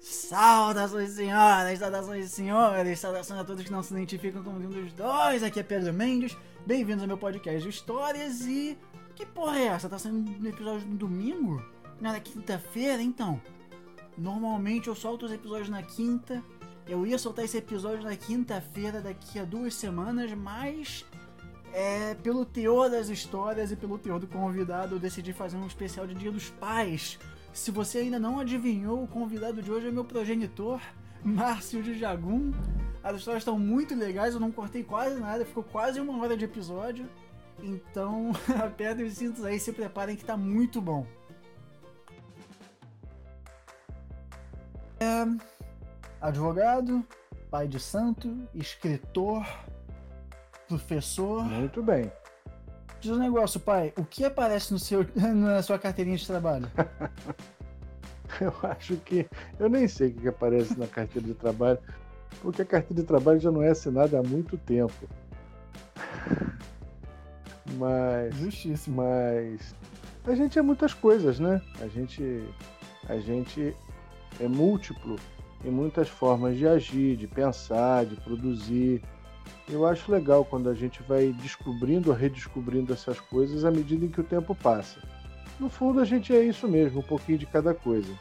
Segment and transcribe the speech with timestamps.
[0.00, 5.42] Saudações senhoras, saudações senhores, saudações a todos que não se identificam como um dos dois.
[5.42, 8.78] Aqui é Pedro Mendes, bem-vindos ao meu podcast de histórias e.
[9.16, 9.88] Que porra é essa?
[9.88, 11.60] Tá saindo um episódio no domingo?
[12.00, 13.02] Não, na quinta-feira?
[13.02, 13.42] Então.
[14.16, 16.44] Normalmente eu solto os episódios na quinta.
[16.86, 21.04] Eu ia soltar esse episódio na quinta-feira daqui a duas semanas, mas.
[21.72, 26.06] É, pelo teor das histórias e pelo teor do convidado, eu decidi fazer um especial
[26.06, 27.18] de Dia dos Pais
[27.52, 30.80] se você ainda não adivinhou, o convidado de hoje é meu progenitor,
[31.24, 32.52] Márcio de Jagum.
[33.02, 36.44] As histórias estão muito legais, eu não cortei quase nada, ficou quase uma hora de
[36.44, 37.08] episódio.
[37.62, 38.32] Então,
[38.64, 41.06] apertem os cintos aí, se preparem que tá muito bom.
[45.00, 45.24] É,
[46.20, 47.04] advogado,
[47.50, 49.46] pai de santo, escritor,
[50.66, 51.44] professor.
[51.44, 52.10] Muito bem.
[53.00, 53.92] Diz um negócio, pai.
[53.96, 56.68] O que aparece no seu, na sua carteirinha de trabalho?
[58.40, 59.26] eu acho que.
[59.58, 61.78] Eu nem sei o que aparece na carteira de trabalho,
[62.42, 65.08] porque a carteira de trabalho já não é assinada há muito tempo.
[67.78, 68.34] Mas.
[68.36, 68.96] Justíssimo.
[69.02, 69.74] Mas.
[70.26, 71.62] A gente é muitas coisas, né?
[71.80, 72.44] A gente.
[73.08, 73.74] A gente
[74.40, 75.16] é múltiplo
[75.64, 79.02] em muitas formas de agir, de pensar, de produzir.
[79.68, 84.08] Eu acho legal quando a gente vai descobrindo ou redescobrindo essas coisas à medida em
[84.08, 85.00] que o tempo passa.
[85.60, 88.12] No fundo, a gente é isso mesmo, um pouquinho de cada coisa.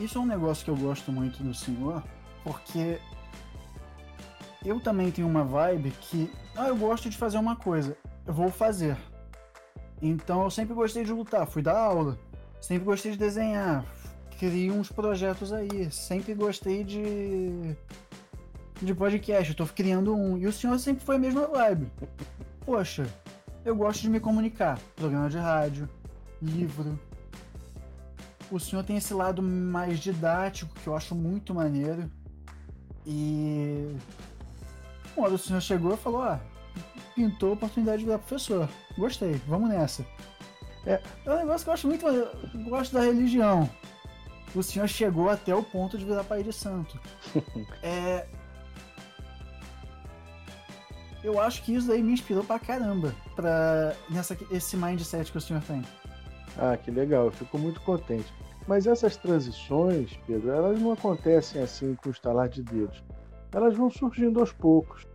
[0.00, 2.02] Isso é um negócio que eu gosto muito do senhor,
[2.42, 2.98] porque
[4.64, 8.48] eu também tenho uma vibe que, ah, eu gosto de fazer uma coisa, eu vou
[8.48, 8.96] fazer.
[10.00, 12.18] Então eu sempre gostei de lutar, fui dar aula,
[12.60, 13.84] sempre gostei de desenhar,
[14.38, 17.76] criei uns projetos aí, sempre gostei de
[18.80, 20.36] de podcast, eu tô criando um.
[20.36, 21.90] E o senhor sempre foi a mesma vibe.
[22.64, 23.06] Poxa,
[23.64, 24.78] eu gosto de me comunicar.
[24.96, 25.88] Programa de rádio,
[26.40, 26.98] livro.
[28.50, 32.10] O senhor tem esse lado mais didático que eu acho muito maneiro.
[33.06, 33.94] E.
[35.14, 36.40] Quando o senhor chegou e falou: Ah,
[37.14, 38.68] pintou a oportunidade de virar professor.
[38.96, 40.06] Gostei, vamos nessa.
[40.86, 42.30] É, é um negócio que eu acho muito maneiro.
[42.54, 43.68] Eu gosto da religião.
[44.54, 46.98] O senhor chegou até o ponto de virar pai de santo.
[47.82, 48.26] é,
[51.22, 55.40] eu acho que isso aí me inspirou pra caramba pra nessa, esse mindset que o
[55.40, 55.82] senhor tem.
[56.56, 58.32] Ah, que legal, eu fico muito contente.
[58.66, 63.02] Mas essas transições, Pedro, elas não acontecem assim com o estalar de dedos.
[63.52, 65.06] Elas vão surgindo aos poucos.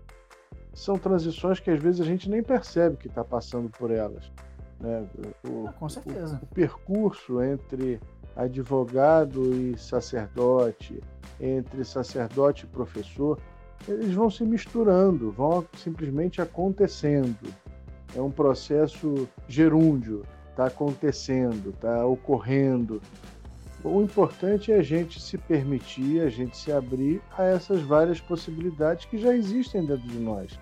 [0.73, 4.31] São transições que às vezes a gente nem percebe que está passando por elas.
[4.79, 5.07] Né?
[5.47, 6.39] O, ah, com certeza.
[6.41, 8.01] O, o percurso entre
[8.35, 10.99] advogado e sacerdote,
[11.39, 13.39] entre sacerdote e professor,
[13.87, 17.53] eles vão se misturando, vão simplesmente acontecendo.
[18.15, 23.01] É um processo gerúndio, está acontecendo, está ocorrendo.
[23.83, 29.05] O importante é a gente se permitir, a gente se abrir a essas várias possibilidades
[29.05, 30.57] que já existem dentro de nós.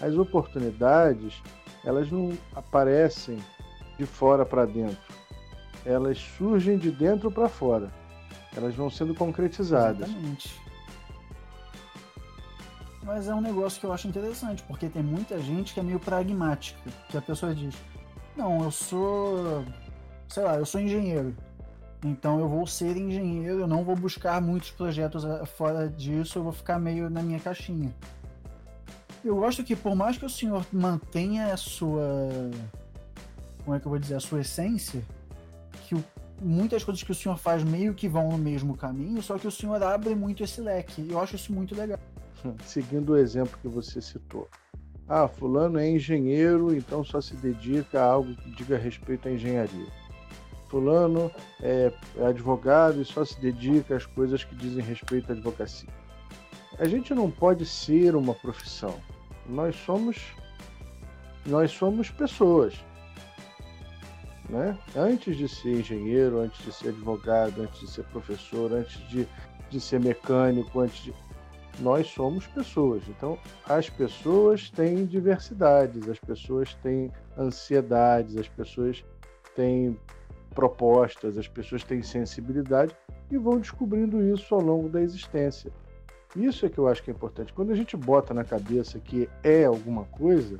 [0.00, 1.42] As oportunidades,
[1.84, 3.38] elas não aparecem
[3.98, 5.12] de fora para dentro.
[5.84, 7.90] Elas surgem de dentro para fora.
[8.56, 10.08] Elas vão sendo concretizadas.
[10.08, 10.61] Exatamente.
[13.02, 15.98] Mas é um negócio que eu acho interessante, porque tem muita gente que é meio
[15.98, 17.74] pragmática, que a pessoa diz:
[18.36, 19.64] "Não, eu sou,
[20.28, 21.34] sei lá, eu sou engenheiro.
[22.04, 26.42] Então eu vou ser engenheiro, eu não vou buscar muitos projetos eh, fora disso, eu
[26.42, 27.92] vou ficar meio na minha caixinha."
[29.24, 32.50] Eu gosto que por mais que o senhor mantenha a sua
[33.64, 35.02] como é que eu vou dizer, a sua essência,
[35.86, 36.04] que o,
[36.40, 39.50] muitas coisas que o senhor faz meio que vão no mesmo caminho, só que o
[39.50, 41.06] senhor abre muito esse leque.
[41.08, 41.98] Eu acho isso muito legal.
[42.64, 44.48] Seguindo o exemplo que você citou.
[45.08, 49.86] Ah, fulano é engenheiro, então só se dedica a algo que diga respeito à engenharia.
[50.68, 51.92] Fulano é,
[52.26, 55.88] advogado e só se dedica às coisas que dizem respeito à advocacia.
[56.78, 58.94] A gente não pode ser uma profissão.
[59.46, 60.18] Nós somos
[61.44, 62.74] nós somos pessoas.
[64.48, 64.78] Né?
[64.96, 69.26] Antes de ser engenheiro, antes de ser advogado, antes de ser professor, antes de,
[69.70, 71.14] de ser mecânico, antes de
[71.80, 73.02] nós somos pessoas.
[73.08, 73.38] Então,
[73.68, 79.04] as pessoas têm diversidades, as pessoas têm ansiedades, as pessoas
[79.54, 79.98] têm
[80.54, 82.94] propostas, as pessoas têm sensibilidade
[83.30, 85.72] e vão descobrindo isso ao longo da existência.
[86.36, 87.52] Isso é que eu acho que é importante.
[87.52, 90.58] Quando a gente bota na cabeça que é alguma coisa,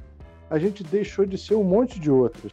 [0.50, 2.52] a gente deixou de ser um monte de outras.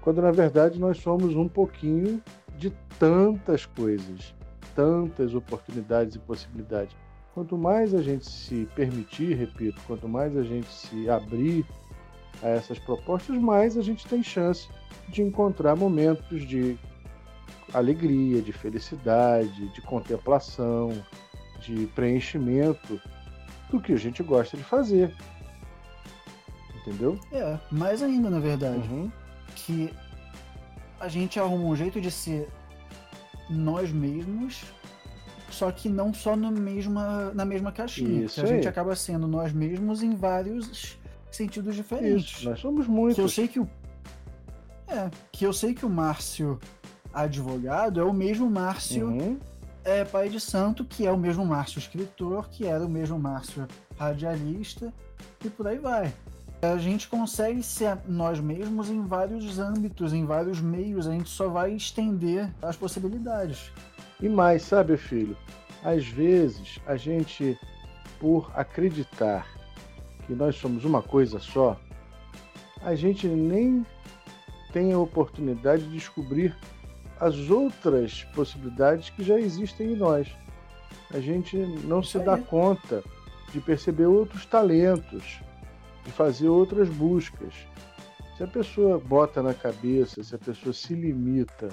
[0.00, 2.22] Quando na verdade nós somos um pouquinho
[2.56, 4.34] de tantas coisas,
[4.74, 6.96] tantas oportunidades e possibilidades.
[7.40, 11.64] Quanto mais a gente se permitir, repito, quanto mais a gente se abrir
[12.42, 14.68] a essas propostas, mais a gente tem chance
[15.08, 16.76] de encontrar momentos, de
[17.72, 20.90] alegria, de felicidade, de contemplação,
[21.60, 23.00] de preenchimento
[23.70, 25.16] do que a gente gosta de fazer.
[26.82, 27.18] Entendeu?
[27.32, 28.86] É, mais ainda, na verdade.
[28.86, 29.10] Uhum.
[29.56, 29.90] Que
[31.00, 32.50] a gente arruma um jeito de ser
[33.48, 34.62] nós mesmos,
[35.54, 38.24] só que não só no mesma, na mesma caixinha.
[38.24, 40.98] Isso a gente acaba sendo nós mesmos em vários
[41.30, 42.38] sentidos diferentes.
[42.38, 43.16] Isso, nós somos muitos.
[43.16, 43.68] Que eu sei que o.
[44.88, 46.58] É, que eu sei que o Márcio
[47.12, 49.38] advogado é o mesmo Márcio uhum.
[49.84, 53.66] é, pai de santo, que é o mesmo Márcio escritor, que era o mesmo Márcio
[53.98, 54.92] radialista,
[55.44, 56.12] e por aí vai.
[56.62, 61.48] A gente consegue ser nós mesmos em vários âmbitos, em vários meios, a gente só
[61.48, 63.72] vai estender as possibilidades.
[64.22, 65.36] E mais, sabe, filho?
[65.82, 67.58] Às vezes a gente,
[68.18, 69.46] por acreditar
[70.26, 71.78] que nós somos uma coisa só,
[72.82, 73.84] a gente nem
[74.72, 76.56] tem a oportunidade de descobrir
[77.18, 80.28] as outras possibilidades que já existem em nós.
[81.12, 83.02] A gente não se dá conta
[83.52, 85.40] de perceber outros talentos,
[86.04, 87.54] de fazer outras buscas.
[88.36, 91.68] Se a pessoa bota na cabeça, se a pessoa se limita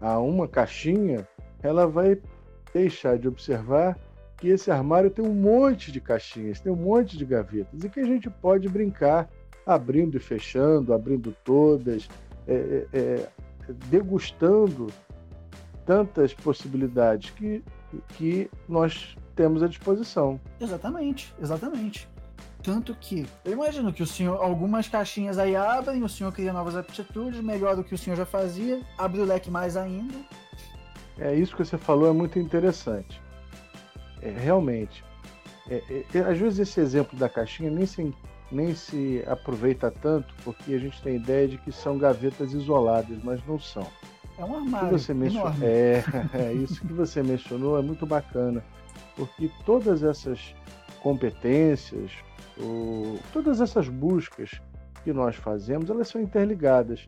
[0.00, 1.28] a uma caixinha,
[1.62, 2.18] ela vai
[2.72, 3.98] deixar de observar
[4.36, 8.00] que esse armário tem um monte de caixinhas, tem um monte de gavetas e que
[8.00, 9.28] a gente pode brincar
[9.64, 12.08] abrindo e fechando, abrindo todas,
[12.46, 13.28] é, é, é
[13.88, 14.88] degustando
[15.84, 17.64] tantas possibilidades que,
[18.10, 20.40] que nós temos à disposição.
[20.60, 22.08] Exatamente, exatamente.
[22.62, 26.76] Tanto que eu imagino que o senhor, algumas caixinhas aí abrem, o senhor cria novas
[26.76, 30.14] aptitudes, melhor do que o senhor já fazia, abre o leque mais ainda.
[31.18, 33.20] É isso que você falou, é muito interessante.
[34.20, 35.04] É, realmente.
[35.68, 38.14] É, é, às vezes esse exemplo da caixinha nem se,
[38.52, 43.18] nem se aproveita tanto, porque a gente tem a ideia de que são gavetas isoladas,
[43.22, 43.86] mas não são.
[44.38, 44.88] É um armário.
[44.88, 46.04] Que você mencionou, é,
[46.34, 48.62] é, isso que você mencionou é muito bacana,
[49.16, 50.54] porque todas essas
[51.02, 52.10] competências,
[53.32, 54.50] todas essas buscas
[55.02, 57.06] que nós fazemos, elas são interligadas.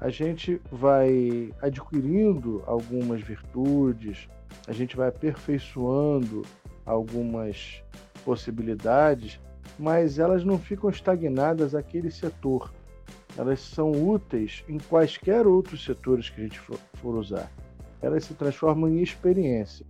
[0.00, 4.28] A gente vai adquirindo algumas virtudes,
[4.66, 6.42] a gente vai aperfeiçoando
[6.86, 7.82] algumas
[8.24, 9.38] possibilidades,
[9.78, 12.72] mas elas não ficam estagnadas naquele setor.
[13.36, 17.50] Elas são úteis em quaisquer outros setores que a gente for, for usar.
[18.02, 19.86] Elas se transformam em experiência.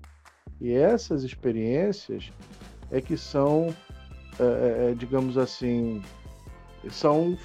[0.60, 2.32] E essas experiências
[2.90, 3.74] é que são
[4.40, 6.02] é, digamos assim,
[6.88, 7.36] são,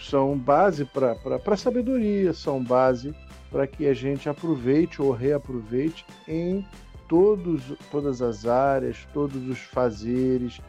[0.00, 1.16] são base para
[1.46, 3.14] a sabedoria, são base
[3.50, 6.66] para que a gente aproveite ou reaproveite em
[7.08, 10.60] todos, todas as áreas, todos os fazeres,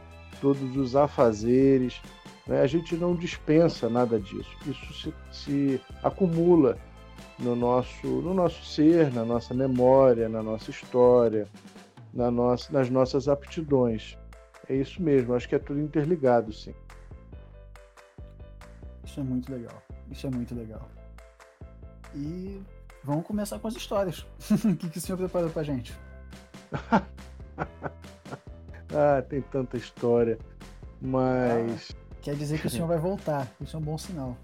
[0.41, 2.01] todos os afazeres.
[2.45, 2.61] Né?
[2.61, 4.49] A gente não dispensa nada disso.
[4.67, 6.77] Isso se, se acumula
[7.39, 11.47] no nosso, no nosso ser, na nossa memória, na nossa história,
[12.13, 14.17] na nossa, nas nossas aptidões.
[14.69, 16.73] É isso mesmo, acho que é tudo interligado, sim.
[19.13, 19.83] Isso é muito legal.
[20.09, 20.89] Isso é muito legal.
[22.15, 22.59] E
[23.03, 24.25] vamos começar com as histórias.
[24.65, 25.95] o que, que o senhor preparou pra gente?
[28.91, 30.39] ah, tem tanta história.
[30.99, 31.91] Mas.
[31.91, 33.47] Ah, quer dizer que o senhor vai voltar.
[33.61, 34.35] Isso é um bom sinal.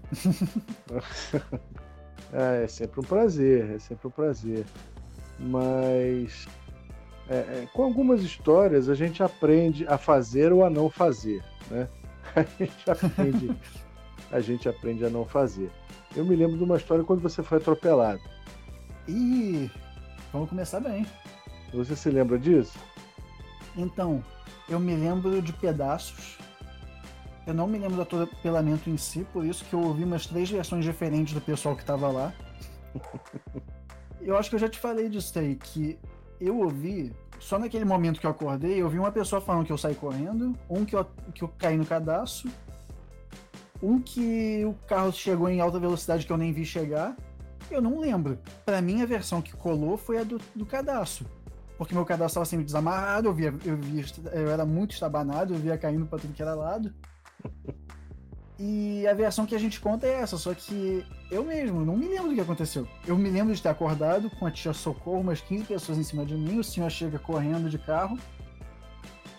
[2.32, 4.64] ah, é sempre um prazer, é sempre um prazer.
[5.36, 6.46] Mas
[7.28, 11.88] é, é, com algumas histórias a gente aprende a fazer ou a não fazer, né?
[12.36, 13.56] A gente aprende,
[14.30, 15.70] a gente aprende a não fazer.
[16.14, 18.20] Eu me lembro de uma história quando você foi atropelado.
[19.08, 19.70] Ih,
[20.32, 21.06] vamos começar bem.
[21.72, 22.78] Você se lembra disso?
[23.76, 24.22] Então,
[24.68, 26.38] eu me lembro de pedaços.
[27.46, 30.50] Eu não me lembro do atropelamento em si, por isso que eu ouvi umas três
[30.50, 32.32] versões diferentes do pessoal que estava lá.
[34.20, 35.98] eu acho que eu já te falei disso aí, que
[36.40, 39.78] eu ouvi, só naquele momento que eu acordei, eu vi uma pessoa falando que eu
[39.78, 42.50] saí correndo, um que eu, que eu caí no cadastro,
[43.82, 47.16] um que o carro chegou em alta velocidade que eu nem vi chegar.
[47.70, 48.38] Eu não lembro.
[48.64, 51.26] Para mim, a versão que colou foi a do, do cadastro.
[51.78, 55.58] Porque meu cadastro estava sempre desamarrado, eu via, eu via, eu era muito estabanado, eu
[55.58, 56.92] via caindo para tudo que era lado.
[58.62, 62.06] E a versão que a gente conta é essa, só que eu mesmo não me
[62.06, 62.86] lembro do que aconteceu.
[63.06, 66.26] Eu me lembro de ter acordado com a tia Socorro, umas 15 pessoas em cima
[66.26, 68.18] de mim, o senhor chega correndo de carro.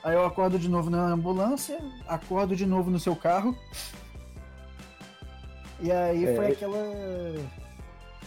[0.04, 3.56] Aí eu acordo de novo na ambulância, acordo de novo no seu carro.
[5.82, 6.36] E aí é...
[6.36, 6.94] foi aquela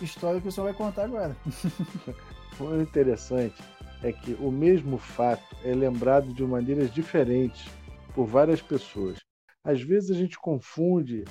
[0.01, 1.37] história que o senhor vai contar agora.
[2.61, 3.63] o interessante
[4.03, 7.71] é que o mesmo fato é lembrado de maneiras diferentes
[8.15, 9.19] por várias pessoas.
[9.65, 11.25] Às vezes a gente confunde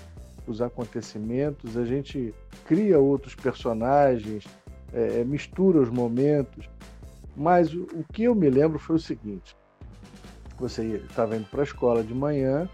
[0.47, 2.33] os acontecimentos, a gente
[2.65, 4.45] cria outros personagens
[4.93, 6.69] é, mistura os momentos.
[7.35, 9.55] Mas o, o que eu me lembro foi o seguinte:
[10.57, 12.69] você estava indo para a escola de manhã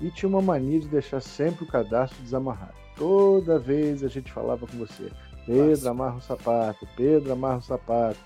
[0.00, 2.85] e tinha uma mania de deixar sempre o cadastro desamarrado.
[2.96, 5.12] Toda vez a gente falava com você,
[5.44, 5.90] Pedro, Nossa.
[5.90, 8.18] amarra o sapato, Pedro, amarra o sapato.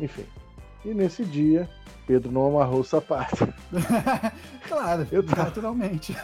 [0.00, 0.24] Enfim.
[0.84, 1.68] E nesse dia,
[2.06, 3.48] Pedro não amarrou o sapato.
[4.68, 5.44] claro, eu tava...
[5.44, 6.14] naturalmente.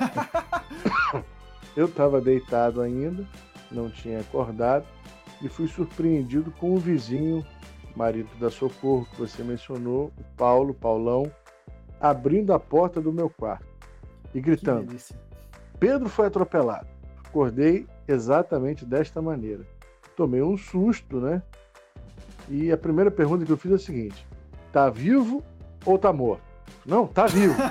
[1.76, 3.26] eu estava deitado ainda,
[3.72, 4.86] não tinha acordado,
[5.42, 7.44] e fui surpreendido com o vizinho,
[7.96, 11.30] marido da Socorro, que você mencionou, o Paulo, Paulão,
[12.00, 13.66] abrindo a porta do meu quarto
[14.34, 14.94] e gritando:
[15.78, 16.99] Pedro foi atropelado.
[17.30, 19.64] Acordei exatamente desta maneira.
[20.16, 21.40] Tomei um susto, né?
[22.48, 24.26] E a primeira pergunta que eu fiz é a seguinte:
[24.72, 25.44] tá vivo
[25.86, 26.42] ou tá morto?
[26.84, 27.54] Não, tá vivo.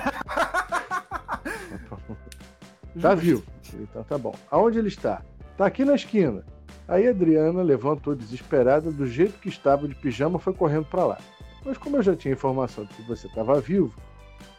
[3.00, 3.44] tá vivo.
[3.74, 4.34] Então tá bom.
[4.50, 5.22] Aonde ele está?
[5.58, 6.42] Tá aqui na esquina.
[6.88, 11.18] Aí a Adriana levantou desesperada, do jeito que estava de pijama, foi correndo para lá.
[11.64, 13.94] Mas como eu já tinha informação de que você estava vivo,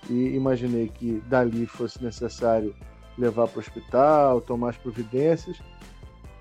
[0.07, 2.75] e imaginei que dali fosse necessário
[3.17, 5.61] levar para o hospital, tomar as providências.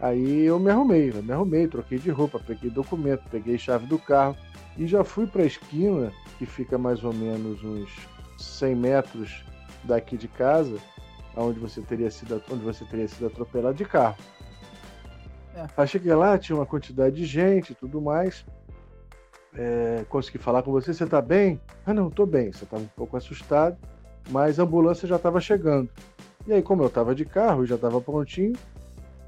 [0.01, 3.99] Aí eu me arrumei, eu me arrumei, troquei de roupa, peguei documento, peguei chave do
[3.99, 4.37] carro
[4.79, 7.91] e já fui para a esquina, que fica mais ou menos uns
[8.39, 9.45] 100 metros
[9.85, 10.79] daqui de casa,
[11.37, 14.17] onde você teria sido, onde você teria sido atropelado de carro.
[15.55, 15.67] É.
[15.77, 18.45] Aí cheguei lá, tinha uma quantidade de gente e tudo mais
[19.55, 21.61] é, consegui falar com você, você está bem?
[21.85, 22.53] Ah, não, estou bem.
[22.53, 23.77] Você estava um pouco assustado,
[24.31, 25.91] mas a ambulância já estava chegando.
[26.47, 28.55] E aí, como eu estava de carro e já estava prontinho,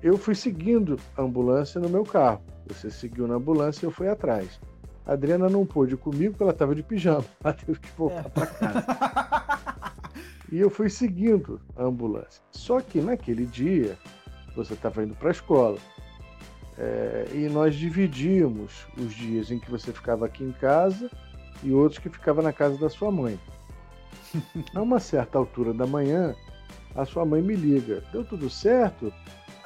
[0.03, 2.43] eu fui seguindo a ambulância no meu carro.
[2.67, 4.61] Você seguiu na ambulância e eu fui atrás.
[5.07, 7.25] A Adriana não pôde comigo porque ela estava de pijama.
[7.43, 8.29] Ela teve que voltar é.
[8.29, 8.85] para casa.
[10.51, 12.43] e eu fui seguindo a ambulância.
[12.51, 13.99] Só que naquele dia,
[14.55, 15.79] você estava indo para a escola.
[16.79, 21.11] É, e nós dividíamos os dias em que você ficava aqui em casa
[21.63, 23.39] e outros que ficava na casa da sua mãe.
[24.75, 26.35] A uma certa altura da manhã,
[26.95, 28.03] a sua mãe me liga.
[28.13, 29.13] Deu tudo certo?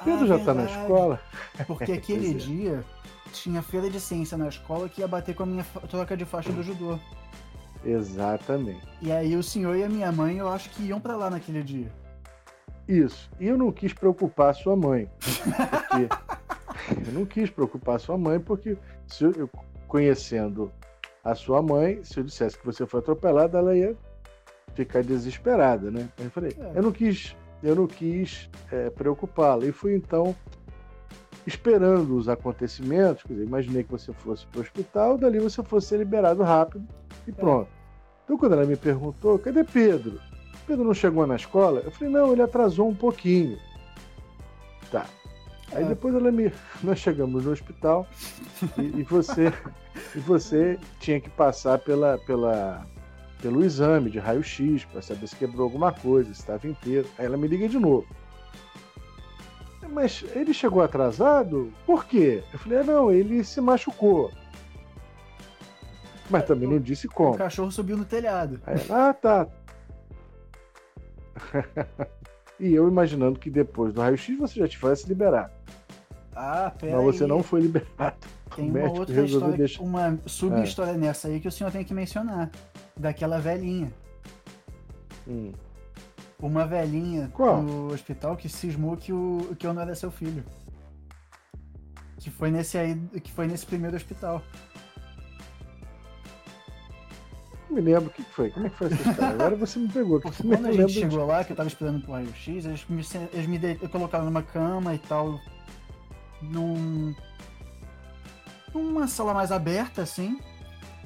[0.03, 1.19] Pedro ah, já está na escola?
[1.65, 2.33] Porque aquele é.
[2.33, 2.83] dia
[3.31, 6.51] tinha feira de ciência na escola que ia bater com a minha troca de faixa
[6.51, 6.97] do judô.
[7.83, 8.81] Exatamente.
[9.01, 11.63] E aí o senhor e a minha mãe, eu acho que iam para lá naquele
[11.63, 11.91] dia.
[12.87, 13.29] Isso.
[13.39, 15.09] E eu não quis preocupar a sua mãe.
[15.19, 16.07] Porque
[17.07, 19.49] eu não quis preocupar sua mãe, porque se eu,
[19.87, 20.71] conhecendo
[21.23, 23.95] a sua mãe, se eu dissesse que você foi atropelada, ela ia
[24.77, 26.07] ficar desesperada, né?
[26.19, 26.77] Eu falei, é.
[26.77, 29.65] eu não quis, eu não quis é, preocupá-la.
[29.65, 30.35] E fui então
[31.45, 35.97] esperando os acontecimentos, dizer, imaginei que você fosse para o hospital, dali você fosse ser
[35.97, 36.85] liberado rápido
[37.25, 37.33] e é.
[37.33, 37.67] pronto.
[37.67, 37.77] É.
[38.25, 40.19] Então quando ela me perguntou, cadê Pedro?
[40.67, 41.81] Pedro não chegou na escola?
[41.83, 43.57] Eu falei, não, ele atrasou um pouquinho.
[44.91, 45.05] Tá.
[45.71, 45.87] Aí é.
[45.87, 46.51] depois ela me...
[46.83, 48.05] nós chegamos no hospital
[48.77, 49.51] e, e, você
[50.13, 52.85] e você tinha que passar pela, pela,
[53.41, 57.07] pelo exame de raio-x para saber se quebrou alguma coisa, se estava inteiro.
[57.17, 58.07] Aí ela me liga de novo.
[59.89, 61.73] Mas ele chegou atrasado?
[61.85, 62.43] Por quê?
[62.51, 64.31] Eu falei, ah, não, ele se machucou.
[66.29, 67.31] Mas também não disse como.
[67.35, 68.59] O cachorro subiu no telhado.
[68.65, 69.47] Aí, ah, tá.
[72.59, 75.51] E eu imaginando que depois do raio-x você já tivesse liberado.
[76.35, 77.29] Ah, pera Mas você aí.
[77.29, 78.17] não foi liberado.
[78.55, 79.83] Tem uma outra história, deixar...
[79.83, 80.97] uma sub-história é.
[80.97, 82.49] nessa aí que o senhor tem que mencionar.
[82.95, 83.91] Daquela velhinha.
[85.27, 85.51] Hum.
[86.39, 87.61] Uma velhinha Qual?
[87.61, 90.43] no hospital que cismou que, o, que eu não era seu filho.
[92.19, 94.43] Que foi nesse aí, que foi nesse primeiro hospital.
[97.69, 98.49] me lembro o que foi.
[98.49, 99.33] Como é que foi essa história?
[99.33, 100.19] Agora você me pegou.
[100.19, 103.47] Porque quando a gente chegou lá, que eu tava esperando pro raio-x, eles me, eles
[103.47, 103.75] me de...
[103.89, 105.39] colocaram numa cama e tal.
[106.41, 107.15] Num.
[108.77, 110.39] Numa sala mais aberta, assim.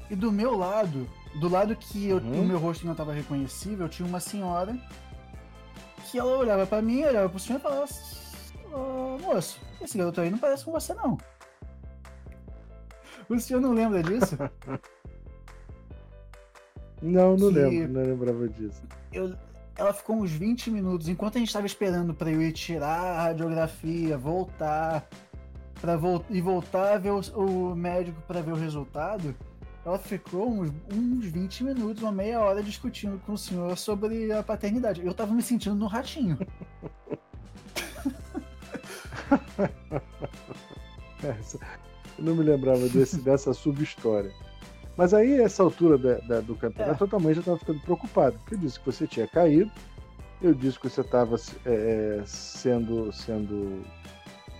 [0.09, 1.07] E do meu lado,
[1.39, 2.41] do lado que eu, uhum.
[2.41, 4.77] o meu rosto não estava reconhecível, tinha uma senhora
[6.09, 7.85] que ela olhava para mim, olhava pro senhor e falava:
[8.73, 11.17] oh, Moço, esse garoto aí não parece com você, não.
[13.29, 14.37] O senhor não lembra disso?
[17.01, 18.83] Não, não lembro, não lembrava disso.
[19.11, 19.35] Eu,
[19.75, 23.23] ela ficou uns 20 minutos, enquanto a gente estava esperando para eu ir tirar a
[23.23, 25.09] radiografia, voltar,
[25.81, 29.35] para vo e voltar a ver o, o médico para ver o resultado,
[29.83, 34.43] ela ficou uns, uns 20 minutos, uma meia hora discutindo com o senhor sobre a
[34.43, 35.03] paternidade.
[35.03, 36.37] Eu tava me sentindo no ratinho.
[41.23, 41.57] Essa,
[42.17, 44.31] eu não me lembrava desse, dessa sub-história.
[44.95, 46.97] Mas aí, essa altura da, da, do campeonato, é.
[46.97, 49.71] totalmente já estava ficando preocupado, porque eu disse que você tinha caído,
[50.41, 53.83] eu disse que você estava é, é, sendo, sendo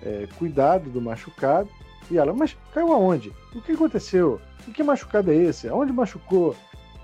[0.03, 1.70] é, cuidado do machucado,
[2.10, 3.31] E ela, mas caiu aonde?
[3.55, 4.41] O que aconteceu?
[4.67, 5.67] E que machucado é esse?
[5.67, 6.55] Aonde machucou?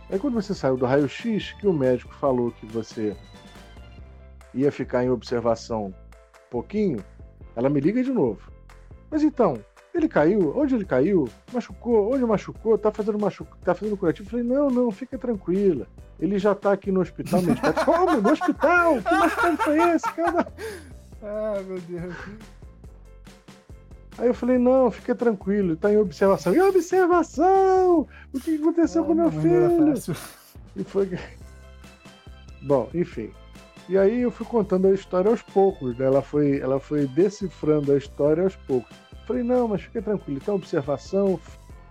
[0.10, 3.16] Aí quando você saiu do raio-x, que o médico falou que você
[4.54, 5.94] ia ficar em observação um
[6.50, 7.04] pouquinho,
[7.56, 8.52] ela me liga de novo.
[9.10, 9.58] Mas então,
[9.94, 10.54] ele caiu?
[10.56, 11.28] Onde ele caiu?
[11.52, 12.14] Machucou?
[12.14, 12.78] Onde machucou?
[12.78, 13.50] Tá fazendo machuc...
[13.64, 14.28] tá fazendo curativo?
[14.28, 15.88] Eu falei, não, não, fica tranquila.
[16.20, 17.42] Ele já tá aqui no hospital.
[17.86, 18.22] Como?
[18.22, 19.02] No hospital?
[19.02, 20.48] Que machucado foi esse, cara?
[21.24, 22.16] Ah, meu Deus.
[24.18, 26.54] Aí eu falei, não, fica tranquilo, tá em observação.
[26.54, 28.08] E observação!
[28.34, 29.94] O que aconteceu ah, com meu filho?
[30.76, 31.20] E foi.
[32.64, 33.32] Bom, enfim.
[33.88, 36.06] E aí eu fui contando a história aos poucos, né?
[36.06, 38.96] Ela foi, ela foi decifrando a história aos poucos.
[39.28, 41.40] Falei, não, mas fica tranquilo, tem observação,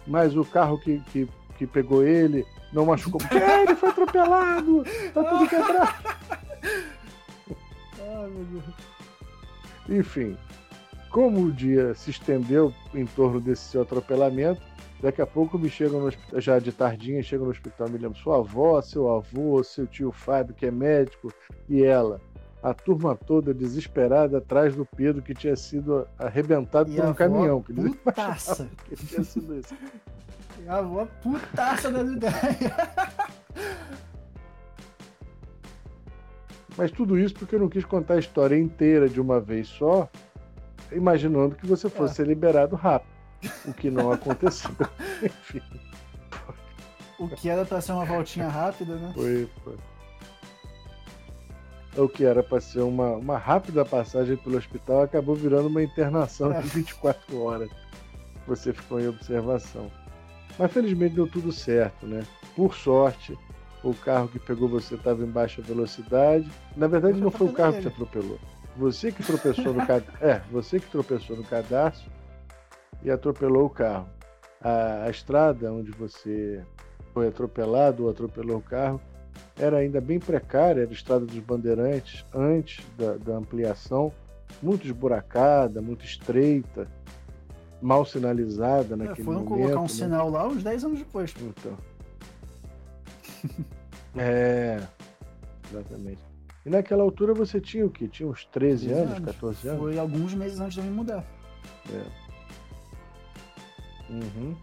[0.07, 3.21] mas o carro que, que, que pegou ele não machucou.
[3.21, 4.85] Porque ele foi atropelado!
[5.15, 5.95] Tá tudo quebrado!
[8.09, 8.65] Ah, meu Deus.
[9.89, 10.37] Enfim,
[11.11, 14.61] como o dia se estendeu em torno desse seu atropelamento,
[15.01, 18.19] daqui a pouco me chegam no hospital, já de tardinha, chegam no hospital, me lembro,
[18.19, 21.33] sua avó, seu avô, seu tio Fábio, que é médico,
[21.69, 22.21] e ela.
[22.63, 27.63] A turma toda desesperada atrás do Pedro, que tinha sido arrebentado e por um caminhão.
[27.63, 28.69] Que putaça.
[28.87, 29.75] Que tinha sido isso.
[30.59, 32.35] E a avó putaça das ideias.
[36.77, 40.09] Mas tudo isso porque eu não quis contar a história inteira de uma vez só,
[40.93, 42.17] imaginando que você fosse é.
[42.17, 43.11] ser liberado rápido.
[43.67, 44.71] O que não aconteceu.
[45.23, 45.63] Enfim.
[47.19, 49.13] O que era para ser uma voltinha rápida, né?
[49.15, 49.77] Foi, foi.
[51.97, 56.53] O que era para ser uma, uma rápida passagem pelo hospital acabou virando uma internação
[56.53, 56.61] é.
[56.61, 57.71] de 24 horas.
[58.47, 59.91] Você ficou em observação.
[60.59, 62.23] Mas felizmente deu tudo certo, né?
[62.55, 63.37] Por sorte,
[63.83, 66.51] o carro que pegou você estava em baixa velocidade.
[66.77, 68.39] Na verdade, não foi o carro que te atropelou.
[68.79, 70.05] Você que tropeçou no cad...
[70.21, 72.11] é, você que tropeçou no cadastro
[73.03, 74.09] e atropelou o carro.
[74.61, 76.65] A, a estrada onde você
[77.13, 79.01] foi atropelado ou atropelou o carro
[79.59, 84.13] era ainda bem precária, era a estrada dos Bandeirantes antes da, da ampliação,
[84.63, 86.89] muito esburacada, muito estreita,
[87.81, 89.49] mal sinalizada é, naquele é, foram momento.
[89.49, 89.89] Foram colocar um né?
[89.89, 91.35] sinal lá uns 10 anos depois.
[91.41, 91.79] Então.
[94.17, 94.83] é,
[95.71, 96.36] exatamente.
[96.67, 98.09] E naquela altura você tinha o quê?
[98.09, 99.81] Tinha uns 13 anos, anos, 14 anos?
[99.81, 101.25] Foi alguns meses antes de eu me mudar.
[101.89, 102.05] É.
[104.11, 104.57] Uhum.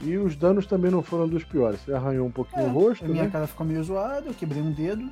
[0.00, 1.78] E os danos também não foram dos piores.
[1.80, 3.04] Você arranhou um pouquinho é, o rosto.
[3.04, 3.30] A minha né?
[3.30, 5.08] cara ficou meio zoada, eu quebrei um dedo.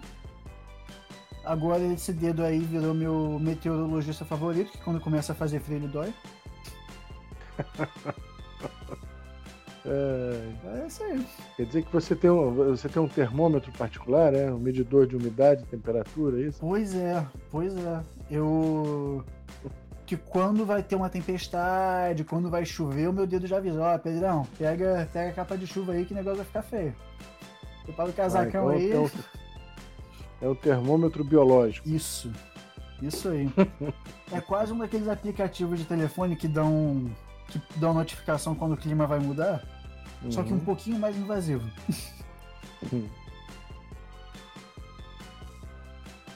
[1.44, 5.86] Agora esse dedo aí virou meu meteorologista favorito, que quando começa a fazer frio ele
[5.86, 6.12] dói.
[9.84, 11.26] É, é isso aí.
[11.56, 14.50] Quer dizer que você tem, um, você tem um termômetro particular, é?
[14.50, 16.60] Um medidor de umidade, temperatura, é isso?
[16.60, 18.02] Pois é, pois é.
[18.30, 19.24] Eu.
[20.06, 23.94] Que quando vai ter uma tempestade, quando vai chover, o meu dedo já avisa: Ó,
[23.94, 26.94] oh, Pedrão, pega, pega a capa de chuva aí que o negócio vai ficar feio.
[27.84, 29.10] Prepara o casacão ah, então aí.
[30.40, 31.88] É o termômetro biológico.
[31.88, 32.30] Isso.
[33.00, 33.48] Isso aí.
[34.30, 37.10] é quase um daqueles aplicativos de telefone que dão
[37.58, 39.62] que dão notificação quando o clima vai mudar,
[40.22, 40.30] uhum.
[40.32, 40.64] só que um uhum.
[40.64, 41.68] pouquinho mais invasivo.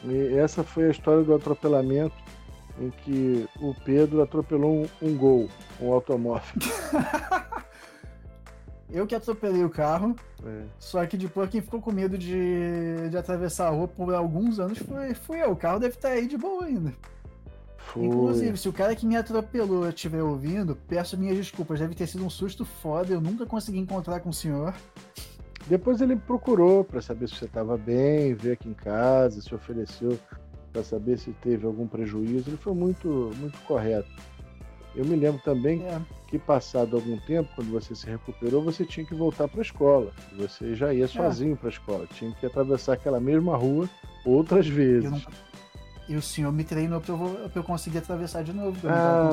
[0.04, 2.14] e essa foi a história do atropelamento
[2.78, 5.48] em que o Pedro atropelou um, um gol,
[5.80, 6.54] um automóvel.
[8.90, 10.64] eu que atropelei o carro, é.
[10.78, 14.78] só que depois quem ficou com medo de, de atravessar a rua por alguns anos
[14.78, 15.52] foi, fui eu.
[15.52, 16.92] O carro deve estar aí de boa ainda.
[17.96, 18.04] Foi.
[18.04, 21.80] Inclusive, se o cara que me atropelou estiver ouvindo, peço minhas desculpas.
[21.80, 23.12] Deve ter sido um susto foda.
[23.12, 24.74] Eu nunca consegui encontrar com o senhor.
[25.66, 30.16] Depois ele procurou para saber se você estava bem, veio aqui em casa, se ofereceu
[30.72, 32.50] para saber se teve algum prejuízo.
[32.50, 34.08] Ele foi muito, muito correto.
[34.94, 36.00] Eu me lembro também é.
[36.28, 40.12] que, passado algum tempo, quando você se recuperou, você tinha que voltar para a escola.
[40.38, 41.08] Você já ia é.
[41.08, 41.56] sozinho é.
[41.56, 42.06] para a escola.
[42.14, 43.88] Tinha que atravessar aquela mesma rua
[44.24, 45.10] outras vezes.
[45.12, 45.32] Eu
[46.08, 49.30] e o senhor me treinou pra eu, pra eu conseguir atravessar de novo, eu ah.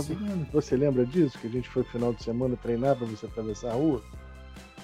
[0.51, 1.37] Você lembra disso?
[1.39, 4.01] Que a gente foi final de semana treinar pra você atravessar a rua?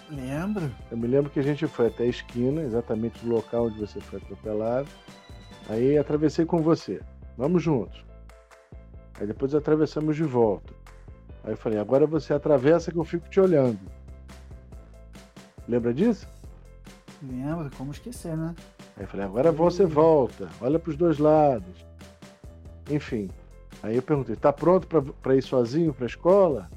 [0.10, 0.72] Lembro.
[0.90, 4.00] Eu me lembro que a gente foi até a esquina, exatamente do local onde você
[4.00, 4.88] foi atropelado.
[5.68, 7.02] Aí atravessei com você.
[7.38, 8.04] Vamos juntos.
[9.20, 10.74] Aí depois atravessamos de volta.
[11.44, 13.80] Aí eu falei, agora você atravessa que eu fico te olhando.
[15.68, 16.28] Lembra disso?
[17.22, 18.56] Lembro, como esquecer, né?
[19.00, 21.86] Aí eu falei, agora você volta, olha para os dois lados.
[22.92, 23.30] Enfim.
[23.82, 24.88] Aí eu perguntei, tá pronto
[25.22, 26.70] para ir sozinho para a escola?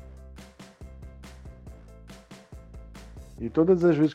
[3.41, 4.15] E todas as vezes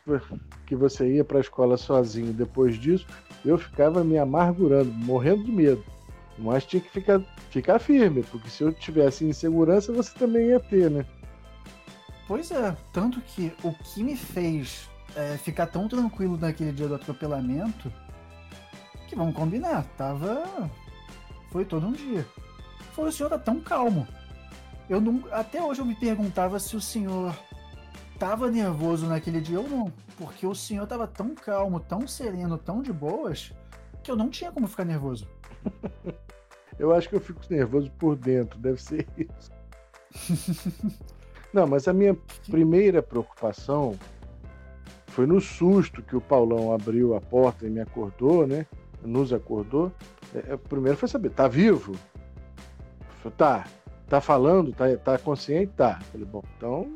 [0.65, 3.05] que você ia para a escola sozinho depois disso,
[3.43, 5.83] eu ficava me amargurando, morrendo de medo.
[6.37, 10.89] Mas tinha que ficar, ficar firme, porque se eu tivesse insegurança, você também ia ter,
[10.89, 11.05] né?
[12.25, 16.95] Pois é, tanto que o que me fez é, ficar tão tranquilo naquele dia do
[16.95, 17.91] atropelamento,
[19.07, 20.69] que vamos combinar, tava.
[21.51, 22.25] Foi todo um dia.
[22.93, 24.07] Foi o senhor tá tão calmo.
[24.89, 27.35] Eu não, até hoje eu me perguntava se o senhor
[28.17, 32.81] tava nervoso naquele dia ou não, porque o senhor tava tão calmo, tão sereno, tão
[32.81, 33.53] de boas,
[34.03, 35.27] que eu não tinha como ficar nervoso.
[36.79, 39.51] eu acho que eu fico nervoso por dentro, deve ser isso.
[41.53, 42.15] Não, mas a minha
[42.49, 43.97] primeira preocupação
[45.17, 48.67] foi no susto que o Paulão abriu a porta e me acordou, né?
[49.03, 49.91] Nos acordou.
[50.31, 51.95] É, é primeiro foi saber, tá vivo?
[53.23, 53.65] Falei, tá.
[54.07, 54.71] Tá falando?
[54.73, 55.73] Tá, tá consciente?
[55.75, 55.99] Tá.
[56.11, 56.87] Falei, bom, então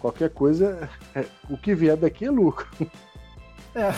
[0.00, 2.66] qualquer coisa, é, o que vier daqui é lucro.
[3.72, 3.92] É.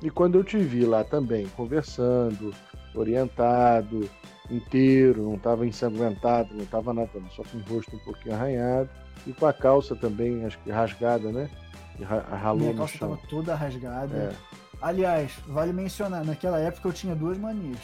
[0.00, 2.54] E quando eu te vi lá também, conversando,
[2.94, 4.08] orientado,
[4.48, 8.88] inteiro, não estava ensanguentado, não estava nada, só com o rosto um pouquinho arranhado
[9.26, 11.50] e com a calça também, acho que rasgada, né?
[11.98, 14.16] E ralou Minha calça estava toda rasgada.
[14.16, 14.34] É.
[14.80, 17.80] Aliás, vale mencionar, naquela época eu tinha duas manias.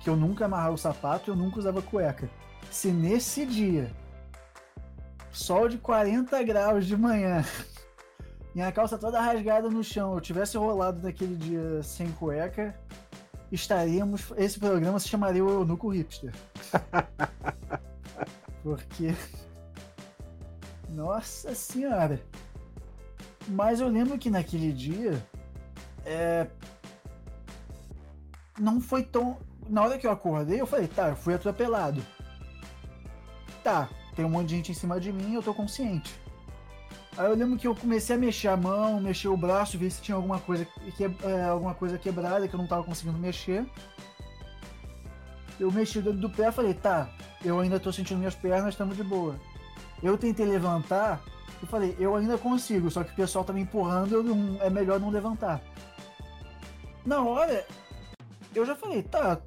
[0.00, 2.30] Que eu nunca amarrava o sapato e eu nunca usava cueca.
[2.70, 3.90] Se nesse dia,
[5.32, 7.44] sol de 40 graus de manhã,
[8.54, 12.78] minha calça toda rasgada no chão, eu tivesse rolado naquele dia sem cueca,
[13.50, 14.32] estaríamos.
[14.36, 16.32] Esse programa se chamaria o Eunuco Hipster.
[18.62, 19.14] Porque.
[20.90, 22.20] Nossa Senhora!
[23.50, 25.22] Mas eu lembro que naquele dia.
[26.04, 26.46] É...
[28.58, 29.38] Não foi tão.
[29.68, 32.02] Na hora que eu acordei, eu falei, tá, eu fui atropelado.
[33.62, 36.12] Tá, tem um monte de gente em cima de mim eu tô consciente.
[37.16, 40.00] Aí eu lembro que eu comecei a mexer a mão, mexer o braço, ver se
[40.00, 43.66] tinha alguma coisa, que, é, alguma coisa quebrada que eu não tava conseguindo mexer.
[45.58, 47.10] Eu mexi dentro do pé falei, tá,
[47.44, 49.36] eu ainda tô sentindo minhas pernas, estamos de boa.
[50.02, 51.22] Eu tentei levantar
[51.62, 54.70] e falei, eu ainda consigo, só que o pessoal tá me empurrando, eu não, é
[54.70, 55.60] melhor não levantar.
[57.04, 57.66] Na hora,
[58.54, 59.40] eu já falei, tá,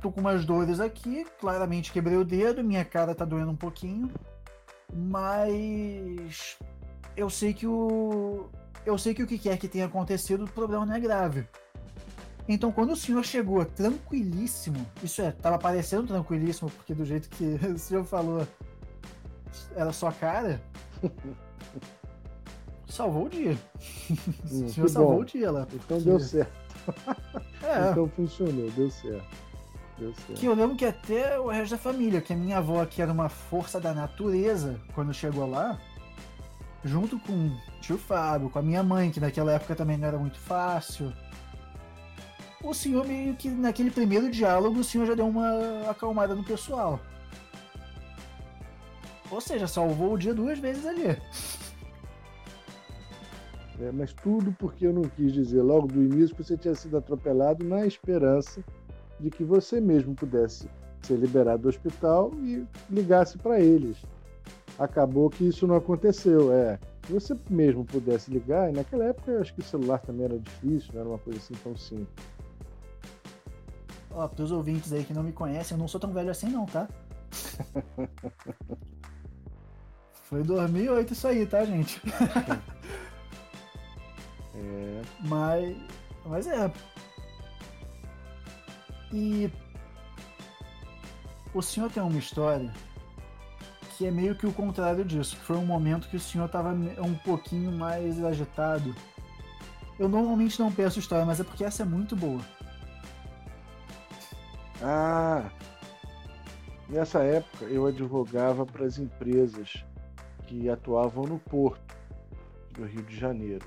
[0.00, 4.10] tô com umas dores aqui, claramente quebrei o dedo, minha cara tá doendo um pouquinho,
[4.92, 6.58] mas
[7.16, 8.48] eu sei que o.
[8.84, 11.46] Eu sei que o que quer que tenha acontecido, o problema não é grave.
[12.46, 17.44] Então, quando o senhor chegou tranquilíssimo, isso é, tava parecendo tranquilíssimo, porque do jeito que
[17.66, 18.46] o senhor falou,
[19.74, 20.60] era sua cara,
[22.88, 23.56] salvou o dia.
[24.52, 25.66] Hum, o senhor salvou o dia lá.
[25.72, 26.52] Então deu certo.
[27.62, 27.90] É.
[27.90, 29.24] Então funcionou, deu certo.
[29.98, 30.34] Deu certo.
[30.34, 33.10] Que eu lembro que até o resto da família, que a minha avó, que era
[33.10, 35.80] uma força da natureza, quando chegou lá,
[36.84, 40.18] junto com o tio Fábio, com a minha mãe, que naquela época também não era
[40.18, 41.10] muito fácil.
[42.62, 47.00] O senhor meio que naquele primeiro diálogo o senhor já deu uma acalmada no pessoal.
[49.30, 51.18] Ou seja, salvou o dia duas vezes ali.
[53.80, 56.96] É, mas tudo porque eu não quis dizer logo do início que você tinha sido
[56.96, 58.62] atropelado na esperança
[59.18, 60.68] de que você mesmo pudesse
[61.02, 63.96] ser liberado do hospital e ligasse para eles
[64.78, 66.52] acabou que isso não aconteceu.
[66.52, 70.24] É, se você mesmo pudesse ligar, e naquela época eu acho que o celular também
[70.24, 72.08] era difícil, não era uma coisa assim tão simples.
[74.10, 76.66] Ó, pros ouvintes aí que não me conhecem, eu não sou tão velho assim não,
[76.66, 76.88] tá?
[80.24, 82.00] Foi 2008 isso aí, tá, gente?
[84.54, 85.02] é.
[85.20, 85.76] Mas,
[86.24, 86.72] mas é.
[89.12, 89.50] E
[91.52, 92.72] o senhor tem uma história
[93.96, 97.14] que é meio que o contrário disso, foi um momento que o senhor estava um
[97.14, 98.94] pouquinho mais agitado.
[99.98, 102.40] Eu normalmente não peço história, mas é porque essa é muito boa.
[104.82, 105.48] Ah!
[106.88, 109.84] Nessa época eu advogava para as empresas
[110.54, 111.96] que atuavam no porto
[112.70, 113.66] do Rio de Janeiro.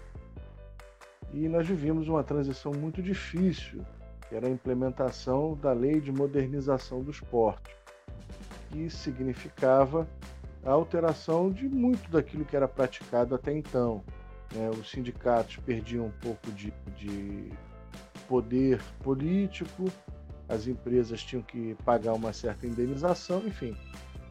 [1.33, 3.83] E nós vivíamos uma transição muito difícil,
[4.27, 7.75] que era a implementação da Lei de Modernização dos Portos
[8.69, 10.07] que significava
[10.63, 14.03] a alteração de muito daquilo que era praticado até então.
[14.53, 14.69] Né?
[14.69, 17.51] Os sindicatos perdiam um pouco de, de
[18.27, 19.85] poder político,
[20.49, 23.75] as empresas tinham que pagar uma certa indenização, enfim,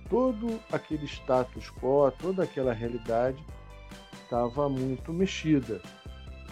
[0.09, 3.45] todo aquele status quo, toda aquela realidade
[4.23, 5.81] estava muito mexida.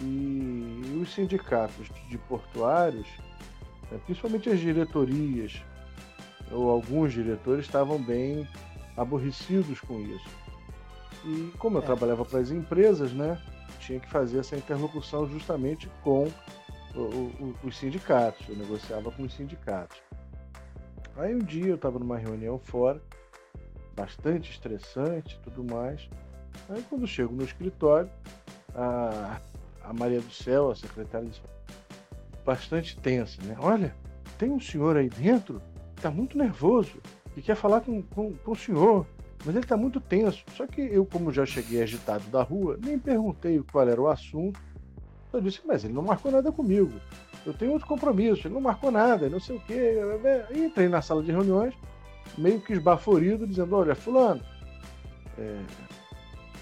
[0.01, 3.07] E os sindicatos de portuários,
[3.91, 5.61] né, principalmente as diretorias,
[6.51, 8.47] ou alguns diretores estavam bem
[8.97, 10.29] aborrecidos com isso.
[11.25, 11.85] E como eu é.
[11.85, 13.41] trabalhava para as empresas, né,
[13.79, 16.31] tinha que fazer essa interlocução justamente com
[16.93, 19.97] o, o, os sindicatos, eu negociava com os sindicatos.
[21.17, 23.01] Aí um dia eu estava numa reunião fora,
[23.95, 26.09] bastante estressante tudo mais.
[26.69, 28.09] Aí quando chego no escritório,
[28.73, 29.39] a,
[29.83, 31.41] a Maria do Céu, a secretária, disse,
[32.45, 33.55] bastante tensa, né?
[33.59, 33.95] Olha,
[34.37, 35.61] tem um senhor aí dentro
[35.95, 37.01] está muito nervoso
[37.35, 39.07] e quer falar com, com, com o senhor,
[39.45, 40.43] mas ele está muito tenso.
[40.55, 44.59] Só que eu, como já cheguei agitado da rua, nem perguntei qual era o assunto.
[45.33, 46.93] Eu disse, mas ele não marcou nada comigo
[47.45, 49.95] eu tenho outro compromisso, ele não marcou nada, não sei o quê.
[50.53, 51.75] Entrei na sala de reuniões,
[52.37, 54.43] meio que esbaforido, dizendo, olha, fulano,
[55.37, 55.61] é,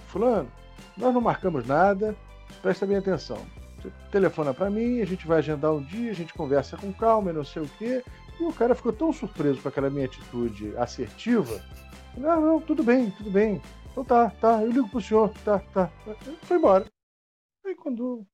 [0.07, 0.51] fulano,
[0.97, 2.15] nós não marcamos nada,
[2.61, 3.37] presta bem atenção.
[3.81, 7.33] Você telefona para mim, a gente vai agendar um dia, a gente conversa com calma,
[7.33, 8.03] não sei o quê.
[8.39, 11.61] E o cara ficou tão surpreso com aquela minha atitude assertiva.
[12.15, 13.61] Não, não, tudo bem, tudo bem.
[13.91, 15.91] Então tá, tá, eu ligo pro senhor, tá, tá.
[16.43, 16.85] Foi embora.
[17.65, 18.25] Aí quando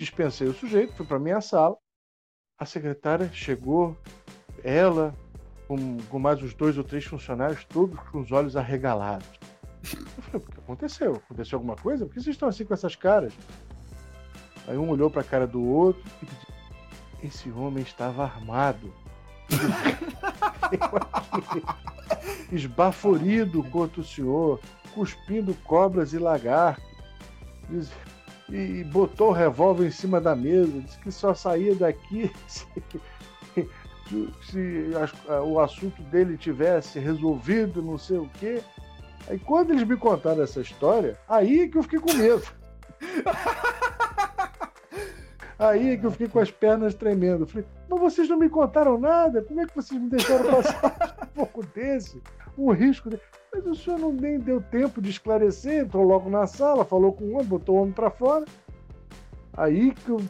[0.00, 1.76] dispensei o sujeito, fui para minha sala,
[2.58, 3.96] a secretária chegou,
[4.62, 5.14] ela,
[5.68, 9.28] com, com, mais uns dois ou três funcionários, todos com os olhos arregalados.
[9.84, 11.12] Eu falei, o que aconteceu?
[11.12, 12.06] Aconteceu alguma coisa?
[12.06, 13.34] Por que vocês estão assim com essas caras?
[14.66, 16.46] Aí um olhou para a cara do outro e disse,
[17.22, 18.92] esse homem estava armado.
[22.50, 24.60] esbaforido contra o senhor,
[24.94, 26.82] cuspindo cobras e lagartos
[28.50, 32.30] e botou o revólver em cima da mesa, disse que só saía daqui
[34.42, 34.90] se
[35.44, 38.60] o assunto dele tivesse resolvido, não sei o quê.
[39.28, 42.44] Aí quando eles me contaram essa história, aí que eu fiquei com medo.
[45.58, 47.44] Aí que eu fiquei com as pernas tremendo.
[47.44, 49.42] Falei, mas vocês não me contaram nada?
[49.42, 52.22] Como é que vocês me deixaram passar um pouco desse?
[52.56, 53.24] Um risco desse?
[53.52, 57.24] Mas o senhor não nem deu tempo de esclarecer, entrou logo na sala, falou com
[57.24, 58.44] o homem, botou o homem para fora.
[59.52, 60.20] Aí que eu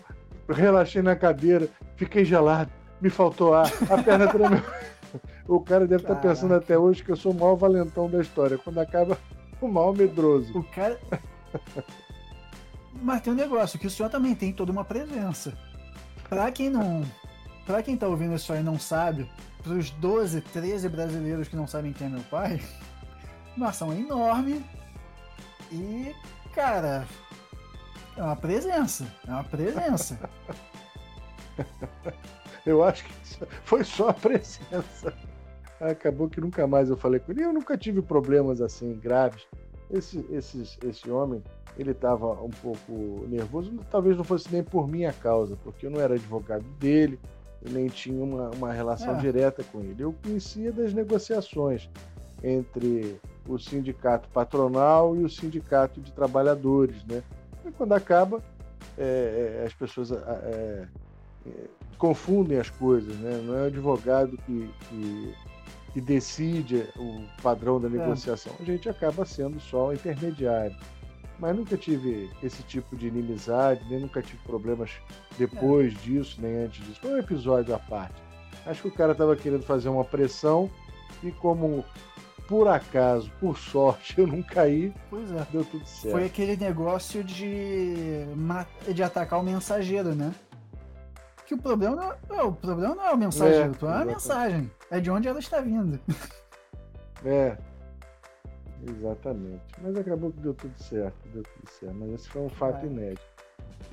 [0.49, 4.63] relaxei na cadeira, fiquei gelado, me faltou ar, a perna tremeu.
[5.47, 8.21] o cara deve estar tá pensando até hoje que eu sou o maior valentão da
[8.21, 8.59] história.
[8.59, 9.19] Quando acaba,
[9.61, 10.59] o maior medroso.
[10.59, 10.99] O cara.
[13.01, 15.57] Mas tem um negócio, que o senhor também tem toda uma presença.
[16.29, 17.03] Pra quem não.
[17.65, 19.31] Pra quem tá ouvindo isso aí e não sabe,
[19.63, 22.61] pros 12, 13 brasileiros que não sabem quem é meu pai,
[23.57, 24.65] uma ação enorme
[25.71, 26.15] e,
[26.55, 27.07] cara,
[28.17, 29.07] é uma presença.
[29.27, 30.19] É uma presença.
[32.71, 33.13] eu acho que
[33.65, 35.13] foi só a presença.
[35.81, 37.45] Acabou que nunca mais eu falei com ele.
[37.45, 39.47] Eu nunca tive problemas assim graves.
[39.91, 41.43] Esse, esse, esse homem,
[41.79, 43.73] ele estava um pouco nervoso.
[43.91, 47.19] Talvez não fosse nem por minha causa, porque eu não era advogado dele,
[47.63, 49.21] eu nem tinha uma, uma relação é.
[49.21, 50.03] direta com ele.
[50.03, 51.89] Eu conhecia das negociações
[52.43, 57.23] entre o sindicato patronal e o sindicato de trabalhadores, né?
[57.65, 58.43] E quando acaba,
[58.97, 60.87] é, é as pessoas é,
[61.47, 61.65] é,
[61.97, 63.41] confundem as coisas, né?
[63.45, 65.35] Não é o advogado que, que,
[65.95, 67.91] que decide o padrão da é.
[67.91, 68.53] negociação.
[68.61, 70.77] A gente acaba sendo só intermediário.
[71.39, 74.91] Mas nunca tive esse tipo de inimizade, nem nunca tive problemas
[75.39, 75.97] depois é.
[75.99, 77.01] disso, nem antes disso.
[77.01, 78.21] Foi um episódio à parte.
[78.67, 80.69] Acho que o cara estava querendo fazer uma pressão
[81.23, 81.85] e como
[82.49, 84.93] por acaso, por sorte, eu não caí.
[85.11, 85.47] Pois é.
[85.53, 86.13] Deu tudo certo.
[86.13, 88.25] Foi aquele negócio de,
[88.93, 90.35] de atacar o mensageiro, né?
[91.49, 94.03] Que o problema não é, o problema não é o mensageiro, é, o problema é
[94.03, 94.71] a mensagem.
[94.91, 95.99] É de onde ela está vindo.
[97.25, 97.57] É.
[98.87, 99.63] Exatamente.
[99.83, 101.95] Mas acabou que deu tudo certo, deu tudo certo.
[101.95, 102.87] Mas esse foi um fato é.
[102.87, 103.23] inédito.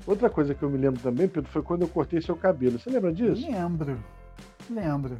[0.06, 2.78] Outra coisa que eu me lembro também, Pedro, foi quando eu cortei seu cabelo.
[2.78, 3.50] Você lembra disso?
[3.50, 3.98] Lembro.
[4.68, 5.18] Lembro.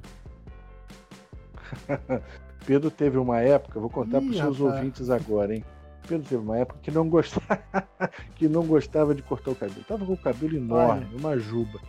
[2.67, 5.65] Pedro teve uma época, vou contar para os seus ouvintes agora, hein?
[6.07, 7.63] Pedro teve uma época que não gostava,
[8.37, 9.85] que não gostava de cortar o cabelo.
[9.89, 11.19] Tava com o cabelo enorme, Olha.
[11.19, 11.81] uma juba.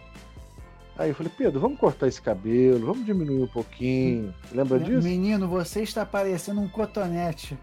[0.97, 4.33] Aí eu falei, Pedro, vamos cortar esse cabelo, vamos diminuir um pouquinho.
[4.51, 5.07] Lembra disso?
[5.07, 7.57] Menino, você está parecendo um cotonete.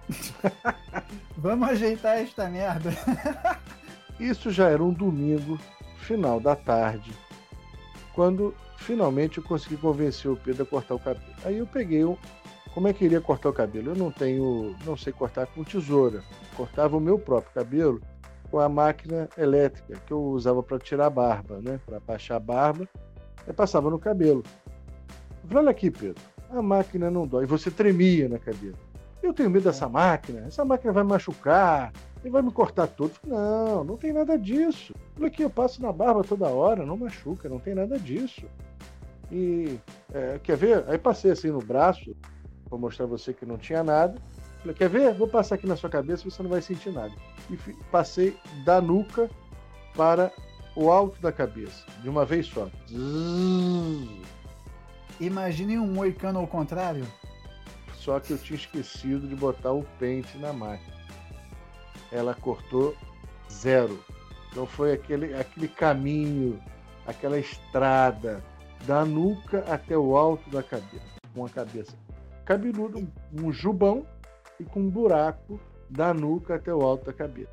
[1.36, 2.90] vamos ajeitar esta merda.
[4.20, 5.58] Isso já era um domingo,
[5.98, 7.10] final da tarde,
[8.14, 11.34] quando finalmente eu consegui convencer o Pedro a cortar o cabelo.
[11.44, 12.16] Aí eu peguei um,
[12.72, 13.90] como é que iria cortar o cabelo?
[13.90, 16.22] Eu não tenho, não sei cortar com tesoura.
[16.56, 18.00] Cortava o meu próprio cabelo
[18.50, 21.80] com a máquina elétrica que eu usava para tirar a barba, né?
[21.84, 22.88] Para baixar a barba,
[23.52, 24.42] passava no cabelo.
[25.42, 27.44] Eu falei, olha aqui, Pedro, a máquina não dói.
[27.44, 28.78] E você tremia na cabeça.
[29.22, 30.40] Eu tenho medo dessa máquina.
[30.46, 31.92] Essa máquina vai machucar
[32.24, 33.12] e vai me cortar todo.
[33.26, 34.94] Não, não tem nada disso.
[35.16, 38.46] Olha aqui, eu passo na barba toda hora, não machuca, não tem nada disso.
[39.30, 39.78] E
[40.12, 40.84] é, quer ver?
[40.88, 42.14] Aí passei assim no braço,
[42.68, 44.20] para mostrar a você que não tinha nada.
[44.60, 45.14] Falei, quer ver?
[45.14, 47.12] Vou passar aqui na sua cabeça, você não vai sentir nada.
[47.50, 47.56] E
[47.90, 49.30] passei da nuca
[49.94, 50.32] para
[50.76, 52.68] o alto da cabeça, de uma vez só.
[55.20, 57.06] Imagine um moicano ao contrário.
[57.94, 60.94] Só que eu tinha esquecido de botar o pente na máquina.
[62.12, 62.94] Ela cortou
[63.50, 63.98] zero.
[64.50, 66.60] Então foi aquele, aquele caminho,
[67.06, 68.44] aquela estrada
[68.86, 71.14] da nuca até o alto da cabeça.
[71.34, 71.96] Com a cabeça
[72.44, 74.06] cabeluda, um jubão
[74.60, 75.58] e com um buraco
[75.88, 77.50] da nuca até o alto da cabeça.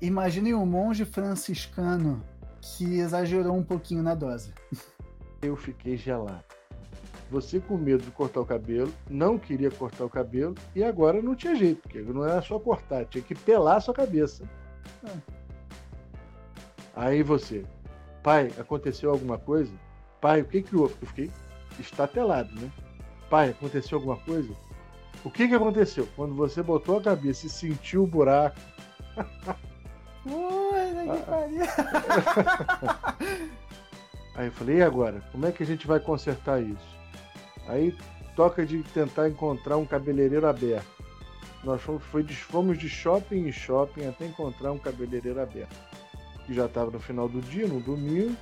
[0.00, 2.22] Imagine um monge franciscano
[2.60, 4.52] que exagerou um pouquinho na dose.
[5.42, 6.44] Eu fiquei gelado.
[7.30, 11.34] Você com medo de cortar o cabelo, não queria cortar o cabelo e agora não
[11.34, 14.44] tinha jeito, porque não era só cortar, tinha que pelar a sua cabeça.
[15.04, 15.40] É.
[16.96, 17.64] Aí você,
[18.22, 19.72] pai, aconteceu alguma coisa?
[20.20, 20.94] Pai, o que que houve?
[21.00, 21.30] Eu fiquei
[21.78, 22.70] estatelado, né?
[23.30, 24.52] Pai, aconteceu alguma coisa?
[25.24, 26.08] O que que aconteceu?
[26.16, 28.58] Quando você botou a cabeça e sentiu o buraco.
[30.26, 31.62] Ui, que pariu.
[34.34, 35.20] Aí eu falei, e agora?
[35.32, 36.96] Como é que a gente vai consertar isso?
[37.66, 37.96] Aí
[38.34, 41.00] toca de tentar encontrar um cabeleireiro aberto.
[41.62, 45.76] Nós fomos, foi, fomos de shopping em shopping até encontrar um cabeleireiro aberto.
[46.46, 48.34] Que já estava no final do dia, no domingo.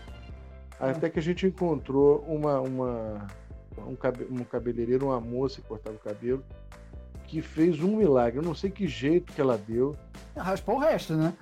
[0.79, 3.27] Até que a gente encontrou uma, uma,
[3.79, 6.45] um, cabe, um cabeleireiro, uma moça que cortava o cabelo,
[7.29, 8.39] que fez um milagre.
[8.39, 9.95] Eu não sei que jeito que ela deu.
[10.35, 11.35] Raspou o resto, né?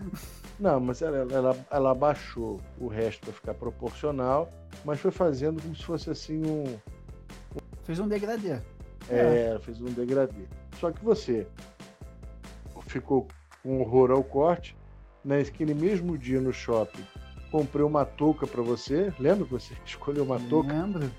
[0.59, 4.51] Não, mas ela, ela, ela abaixou o resto para ficar proporcional,
[4.85, 6.79] mas foi fazendo como se fosse assim um.
[7.85, 8.59] Fez um degradê.
[9.09, 10.47] É, é, fez um degradê.
[10.81, 11.47] Só que você
[12.87, 13.29] ficou
[13.63, 14.77] com horror ao corte.
[15.25, 17.05] Naquele mesmo dia no shopping,
[17.51, 19.13] comprei uma touca para você.
[19.19, 20.73] Lembra que você escolheu uma touca?
[20.73, 21.11] Lembro.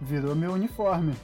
[0.00, 1.14] Virou meu uniforme.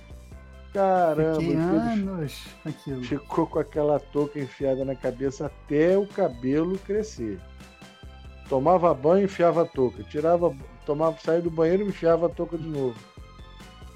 [0.72, 3.04] Caramba, Fiquei anos aquilo.
[3.04, 7.38] Ficou com aquela touca enfiada na cabeça até o cabelo crescer.
[8.48, 10.02] Tomava banho, enfiava a touca.
[10.04, 10.54] Tirava,
[10.86, 12.98] tomava, saía do banheiro e enfiava a touca de novo.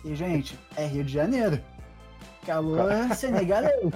[0.04, 1.60] E, gente, é Rio de Janeiro.
[2.44, 3.90] Calor senegalês.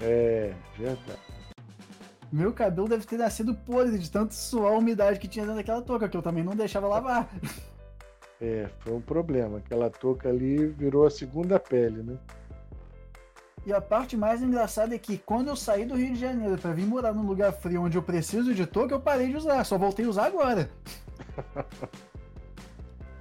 [0.00, 1.18] É, verdade.
[2.30, 5.82] Meu cabelo deve ter nascido podre de tanto suor a umidade que tinha dentro daquela
[5.82, 7.28] touca, que eu também não deixava lavar.
[8.40, 9.58] É, foi um problema.
[9.58, 12.16] Aquela touca ali virou a segunda pele, né?
[13.66, 16.72] E a parte mais engraçada é que quando eu saí do Rio de Janeiro para
[16.72, 19.76] vir morar num lugar frio onde eu preciso de touca, eu parei de usar, só
[19.76, 20.70] voltei a usar agora.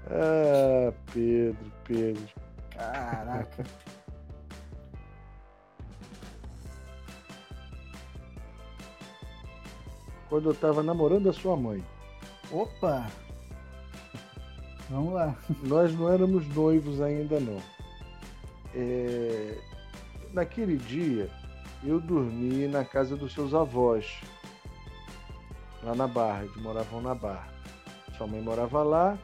[0.10, 2.24] ah, Pedro, Pedro.
[2.70, 3.66] Caraca.
[10.30, 11.84] Quando eu tava namorando a sua mãe.
[12.52, 13.08] Opa!
[14.90, 15.36] Vamos lá.
[15.64, 17.62] Nós não éramos noivos ainda não.
[18.74, 19.58] É...
[20.34, 21.30] Naquele dia
[21.84, 24.20] eu dormi na casa dos seus avós,
[25.84, 27.48] lá na Barra, eles moravam na Barra.
[28.18, 29.18] Sua mãe morava lá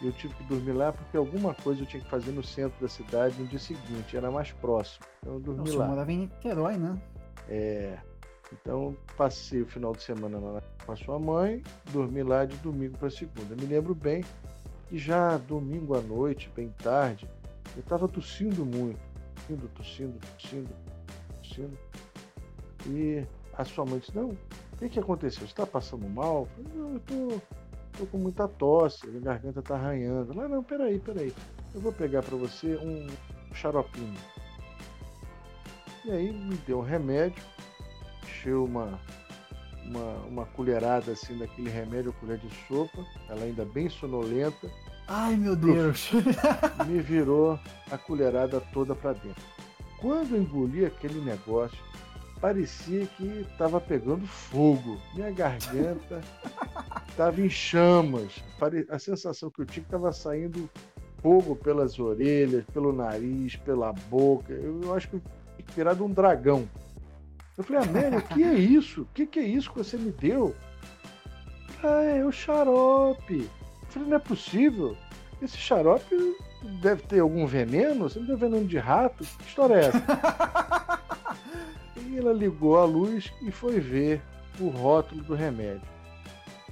[0.00, 2.80] e eu tive que dormir lá porque alguma coisa eu tinha que fazer no centro
[2.80, 5.04] da cidade no dia seguinte, era mais próximo.
[5.20, 5.84] Então eu dormi Nossa, lá.
[5.84, 7.00] Você morava em Niterói, né?
[7.48, 7.98] É.
[8.52, 12.96] Então passei o final de semana lá com a sua mãe, dormi lá de domingo
[12.96, 13.56] para segunda.
[13.56, 14.24] Me lembro bem
[14.90, 17.28] e já domingo à noite, bem tarde,
[17.74, 19.00] eu estava tossindo muito,
[19.46, 20.68] tossindo, tossindo, tossindo,
[21.42, 21.78] tossindo.
[22.86, 25.40] E a sua mãe disse, não, o que, que aconteceu?
[25.40, 26.48] Você está passando mal?
[26.56, 27.40] Eu falei, não, eu tô,
[27.98, 30.36] tô com muita tosse, a garganta está arranhando.
[30.36, 31.34] Lá, não, peraí, peraí.
[31.74, 33.06] Eu vou pegar para você um
[33.54, 34.14] xaropinho.
[36.04, 37.42] E aí me deu um remédio,
[38.22, 39.00] encheu uma,
[39.88, 44.70] uma, uma colherada assim daquele remédio, colher de sopa, ela ainda bem sonolenta.
[45.08, 46.10] Ai meu Deus!
[46.86, 47.58] Me virou
[47.90, 49.42] a colherada toda para dentro.
[49.98, 51.78] Quando eu engoli aquele negócio,
[52.40, 55.00] parecia que estava pegando fogo.
[55.14, 56.20] Minha garganta
[57.08, 58.42] estava em chamas.
[58.90, 60.68] A sensação que eu tinha estava saindo
[61.22, 64.52] fogo pelas orelhas, pelo nariz, pela boca.
[64.52, 65.22] Eu, eu acho que eu
[65.56, 66.68] tinha virado um dragão.
[67.56, 69.02] Eu falei, Amélia, o que é isso?
[69.02, 70.54] O que, que é isso que você me deu?
[71.82, 73.48] Ah, é o xarope.
[73.82, 74.96] Eu falei, não é possível.
[75.40, 76.36] Esse xarope
[76.82, 78.08] deve ter algum veneno?
[78.08, 79.24] Você não tem veneno de rato?
[79.24, 81.00] Que história é essa?
[81.96, 84.20] e ela ligou a luz e foi ver
[84.60, 85.88] o rótulo do remédio.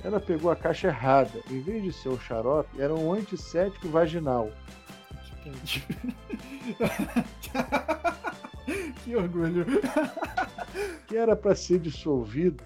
[0.03, 1.41] Ela pegou a caixa errada.
[1.51, 4.51] Em vez de ser o xarope, era um antisséptico vaginal.
[9.03, 9.65] que orgulho.
[11.07, 12.65] Que era para ser dissolvido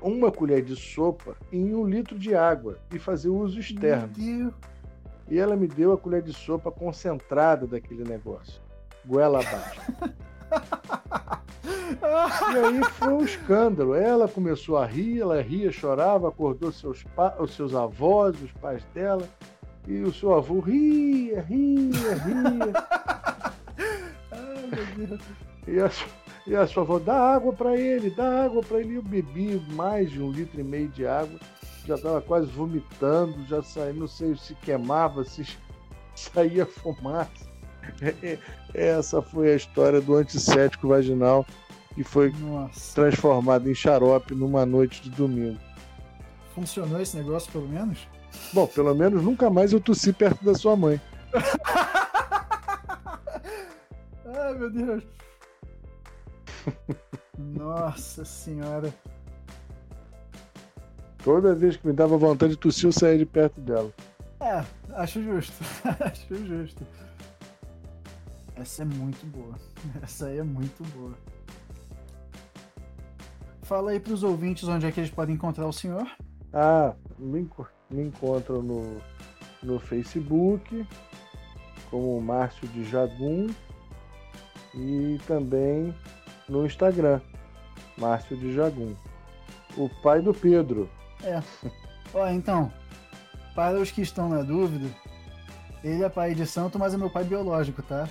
[0.00, 4.12] uma colher de sopa em um litro de água e fazer uso externo.
[5.30, 8.62] E ela me deu a colher de sopa concentrada daquele negócio.
[9.04, 9.80] Goela abaixo.
[12.52, 13.94] E aí foi um escândalo.
[13.94, 17.04] Ela começou a rir, ela ria, chorava, acordou seus,
[17.38, 19.28] os seus avós, os pais dela.
[19.86, 22.72] E o seu avô ria, ria, ria.
[24.30, 25.47] Ai, meu Deus.
[25.68, 25.90] E a,
[26.46, 28.96] e a sua avó, dá água para ele, dá água para ele.
[28.96, 31.38] Eu bebi mais de um litro e meio de água,
[31.86, 35.46] já estava quase vomitando, já saí, não sei se queimava, se
[36.16, 37.46] saía fumaça.
[38.74, 41.46] Essa foi a história do antisséptico vaginal
[41.94, 42.94] que foi Nossa.
[42.94, 45.58] transformado em xarope numa noite de domingo.
[46.54, 48.06] Funcionou esse negócio, pelo menos?
[48.52, 51.00] Bom, pelo menos nunca mais eu tossi perto da sua mãe.
[54.26, 55.02] Ai, meu Deus.
[57.38, 58.92] Nossa senhora.
[61.22, 63.92] Toda vez que me dava vontade de tossir, eu saía de perto dela.
[64.40, 64.64] É,
[64.94, 65.52] acho justo.
[66.00, 66.86] acho justo.
[68.56, 69.54] Essa é muito boa.
[70.02, 71.12] Essa aí é muito boa.
[73.62, 76.06] Fala aí pros ouvintes onde é que eles podem encontrar o senhor.
[76.52, 77.48] Ah, me,
[77.90, 79.00] me encontram no,
[79.62, 80.86] no Facebook
[81.90, 83.48] como Márcio de Jagum
[84.74, 85.94] e também
[86.48, 87.20] no Instagram,
[87.96, 88.94] Márcio de Jagum.
[89.76, 90.88] O pai do Pedro.
[92.14, 92.72] Ó, então,
[93.54, 94.88] para os que estão na dúvida,
[95.84, 98.08] ele é pai de santo, mas é meu pai biológico, tá?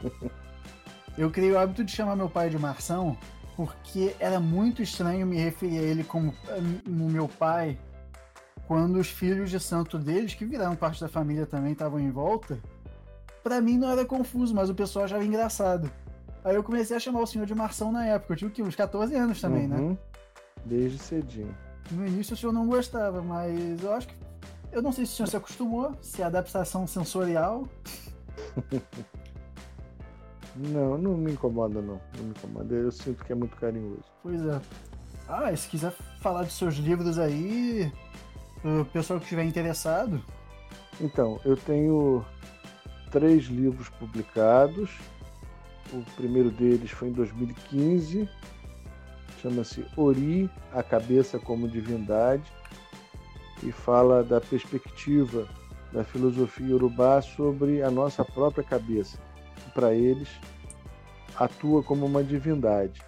[1.16, 3.16] Eu criei o hábito de chamar meu pai de Marção
[3.56, 7.78] porque era muito estranho me referir a ele como eh, o meu pai
[8.66, 12.58] quando os filhos de santo deles, que viraram parte da família também, estavam em volta.
[13.42, 15.90] Pra mim não era confuso, mas o pessoal achava engraçado.
[16.46, 18.32] Aí eu comecei a chamar o senhor de Marção na época.
[18.32, 18.62] Eu tinha o quê?
[18.62, 19.78] Uns 14 anos também, né?
[19.78, 19.98] Uhum.
[20.64, 21.52] Desde cedinho.
[21.90, 24.14] No início o senhor não gostava, mas eu acho que.
[24.70, 27.68] Eu não sei se o senhor se acostumou, se é adaptação sensorial.
[30.58, 32.00] Não, não me incomoda não.
[32.16, 32.74] Não me incomoda.
[32.74, 34.04] Eu sinto que é muito carinhoso.
[34.22, 34.58] Pois é.
[35.28, 35.92] Ah, se quiser
[36.22, 37.92] falar de seus livros aí,
[38.64, 40.18] o pessoal que estiver interessado.
[40.98, 42.24] Então, eu tenho
[43.10, 44.98] três livros publicados.
[45.92, 48.28] O primeiro deles foi em 2015.
[49.40, 52.52] Chama-se Ori, a cabeça como divindade.
[53.62, 55.48] E fala da perspectiva
[55.92, 59.18] da filosofia urubá sobre a nossa própria cabeça.
[59.56, 60.28] Que para eles
[61.36, 63.02] atua como uma divindade.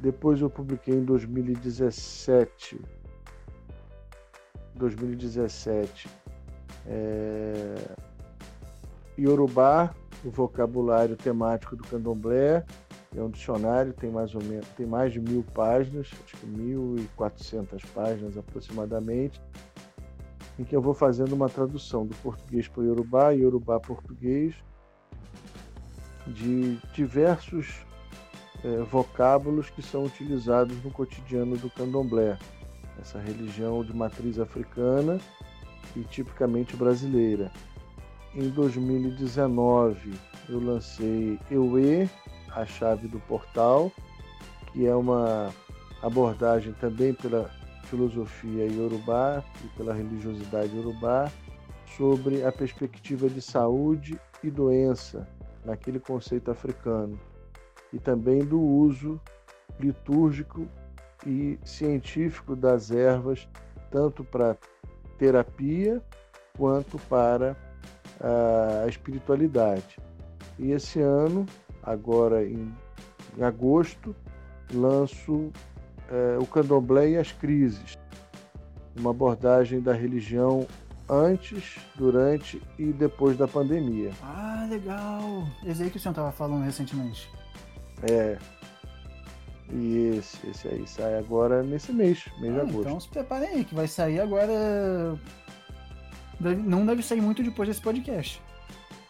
[0.00, 2.80] Depois eu publiquei em 2017.
[4.74, 6.08] 2017
[6.86, 7.74] é...
[9.18, 9.94] Yorubá,
[10.24, 12.64] o vocabulário temático do candomblé.
[13.14, 17.84] É um dicionário, tem mais ou menos, tem mais de mil páginas, acho que 1.400
[17.94, 19.40] páginas aproximadamente,
[20.58, 24.54] em que eu vou fazendo uma tradução do português para o Yorubá, Yorubá português,
[26.26, 27.84] de diversos
[28.64, 32.36] é, vocábulos que são utilizados no cotidiano do candomblé,
[33.00, 35.20] essa religião de matriz africana
[35.94, 37.52] e tipicamente brasileira.
[38.36, 40.12] Em 2019
[40.48, 42.10] eu lancei Eue,
[42.50, 43.92] a chave do portal,
[44.72, 45.54] que é uma
[46.02, 47.48] abordagem também pela
[47.84, 51.30] filosofia iorubá e pela religiosidade iorubá
[51.96, 55.28] sobre a perspectiva de saúde e doença
[55.64, 57.16] naquele conceito africano
[57.92, 59.20] e também do uso
[59.78, 60.66] litúrgico
[61.24, 63.46] e científico das ervas
[63.92, 64.58] tanto para
[65.18, 66.02] terapia
[66.56, 67.56] quanto para
[68.20, 69.98] a espiritualidade.
[70.58, 71.46] E esse ano,
[71.82, 72.72] agora em,
[73.36, 74.14] em agosto,
[74.72, 75.50] lanço
[76.10, 77.98] é, o Candomblé e as Crises,
[78.96, 80.66] uma abordagem da religião
[81.08, 84.10] antes, durante e depois da pandemia.
[84.22, 85.44] Ah, legal!
[85.66, 87.28] Esse aí que o senhor estava falando recentemente.
[88.10, 88.38] É.
[89.70, 92.80] E esse, esse aí sai agora nesse mês, mês de Ah, agosto.
[92.80, 94.52] então se preparem aí, que vai sair agora.
[96.44, 98.40] Deve- não deve sair muito depois desse podcast.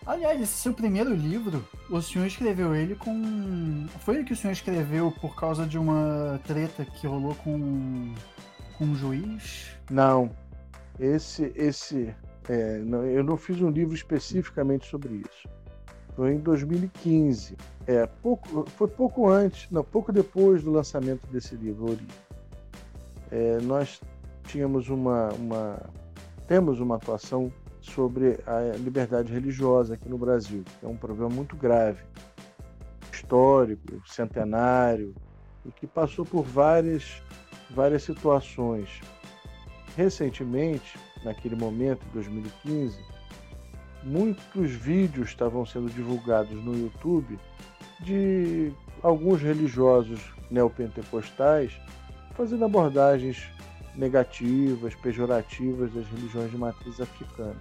[0.07, 3.87] Aliás, esse seu primeiro livro, o senhor escreveu ele com.
[4.01, 8.14] Foi ele que o senhor escreveu por causa de uma treta que rolou com,
[8.76, 9.70] com um juiz?
[9.91, 10.30] Não,
[11.01, 12.14] esse, esse,
[12.49, 15.49] é, não, eu não fiz um livro especificamente sobre isso.
[16.14, 17.57] Foi em 2015.
[17.87, 22.07] É, pouco, foi pouco antes, não, pouco depois do lançamento desse livro, Ori.
[23.30, 24.01] É, nós
[24.45, 25.80] tínhamos uma, uma,
[26.47, 31.57] temos uma atuação sobre a liberdade religiosa aqui no Brasil, que é um problema muito
[31.57, 32.03] grave,
[33.12, 35.14] histórico, centenário,
[35.64, 37.22] e que passou por várias,
[37.70, 39.01] várias situações.
[39.97, 42.99] Recentemente, naquele momento, em 2015,
[44.03, 47.38] muitos vídeos estavam sendo divulgados no YouTube
[48.01, 48.72] de
[49.03, 50.20] alguns religiosos
[50.51, 51.78] neopentecostais
[52.34, 53.49] fazendo abordagens
[53.97, 57.57] negativas, pejorativas das religiões de matriz africana.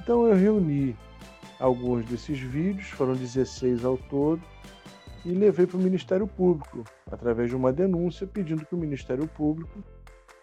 [0.00, 0.96] Então eu reuni
[1.58, 4.42] alguns desses vídeos, foram 16 ao todo,
[5.24, 9.82] e levei para o Ministério Público, através de uma denúncia pedindo que o Ministério Público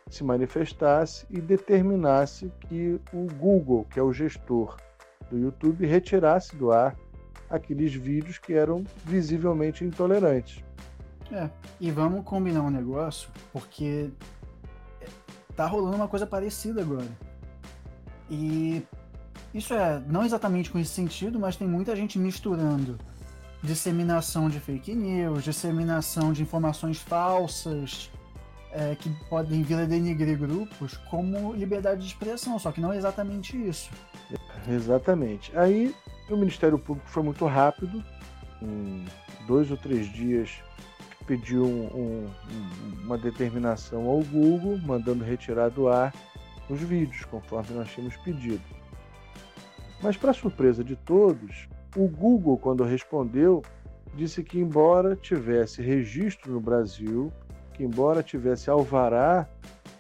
[0.10, 4.76] se manifestasse e determinasse que o Google, que é o gestor
[5.32, 6.98] do YouTube, retirasse do ar
[7.50, 10.64] aqueles vídeos que eram visivelmente intolerantes.
[11.32, 11.50] É,
[11.80, 14.12] e vamos combinar um negócio, porque
[15.56, 17.08] tá rolando uma coisa parecida agora.
[18.30, 18.84] E
[19.54, 22.98] isso é não exatamente com esse sentido, mas tem muita gente misturando
[23.62, 28.12] disseminação de fake news, disseminação de informações falsas
[28.72, 32.98] é, que podem vir a denigrir grupos como liberdade de expressão, só que não é
[32.98, 33.90] exatamente isso.
[34.68, 35.56] Exatamente.
[35.58, 35.96] Aí
[36.30, 38.04] o Ministério Público foi muito rápido,
[38.62, 39.06] em
[39.48, 40.52] dois ou três dias
[41.24, 42.30] pediu um, um,
[43.04, 46.14] uma determinação ao Google, mandando retirar do ar
[46.70, 48.64] os vídeos, conforme nós tínhamos pedido.
[50.02, 53.62] Mas, para surpresa de todos, o Google, quando respondeu,
[54.16, 57.32] disse que, embora tivesse registro no Brasil,
[57.74, 59.48] que, embora tivesse alvará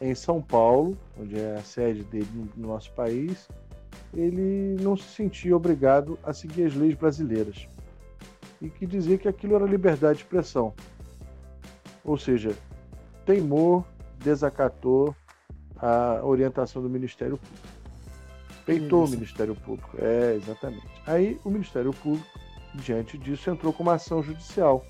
[0.01, 3.47] em São Paulo, onde é a sede dele no nosso país,
[4.13, 7.67] ele não se sentia obrigado a seguir as leis brasileiras.
[8.61, 10.73] E que dizia que aquilo era liberdade de expressão.
[12.03, 12.55] Ou seja,
[13.25, 13.85] teimou,
[14.19, 15.15] desacatou
[15.77, 17.67] a orientação do Ministério Público.
[18.65, 19.97] Peitou o Ministério Público.
[19.99, 20.87] É, exatamente.
[21.05, 22.27] Aí o Ministério Público,
[22.75, 24.85] diante disso, entrou com uma ação judicial,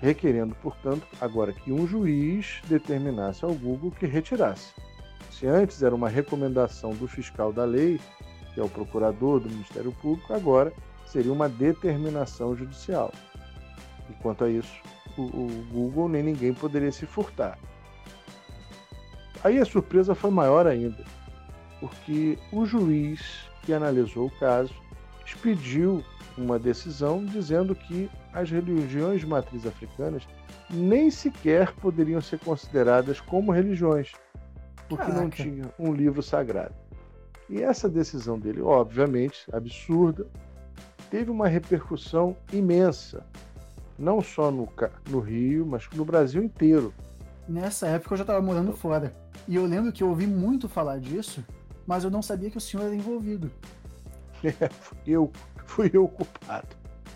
[0.00, 4.72] requerendo, portanto, agora que um juiz determinasse ao Google que retirasse.
[5.30, 8.00] Se antes era uma recomendação do fiscal da lei,
[8.54, 10.72] que é o procurador do Ministério Público, agora
[11.06, 13.12] seria uma determinação judicial.
[14.08, 14.72] E quanto a isso,
[15.18, 17.58] o, o Google nem ninguém poderia se furtar.
[19.42, 21.04] Aí a surpresa foi maior ainda,
[21.80, 24.74] porque o juiz que analisou o caso
[25.24, 26.02] expediu
[26.36, 30.26] uma decisão dizendo que as religiões de matriz africanas
[30.70, 34.12] nem sequer poderiam ser consideradas como religiões,
[34.88, 35.20] porque Caraca.
[35.20, 36.74] não tinha um livro sagrado.
[37.48, 40.26] E essa decisão dele, obviamente, absurda,
[41.10, 43.24] teve uma repercussão imensa
[43.98, 44.68] não só no,
[45.10, 46.94] no Rio, mas no Brasil inteiro.
[47.48, 49.14] Nessa época eu já estava morando fora.
[49.46, 51.44] E eu lembro que eu ouvi muito falar disso,
[51.86, 53.50] mas eu não sabia que o senhor era envolvido.
[54.44, 55.32] É, fui eu,
[55.64, 56.68] fui eu culpado.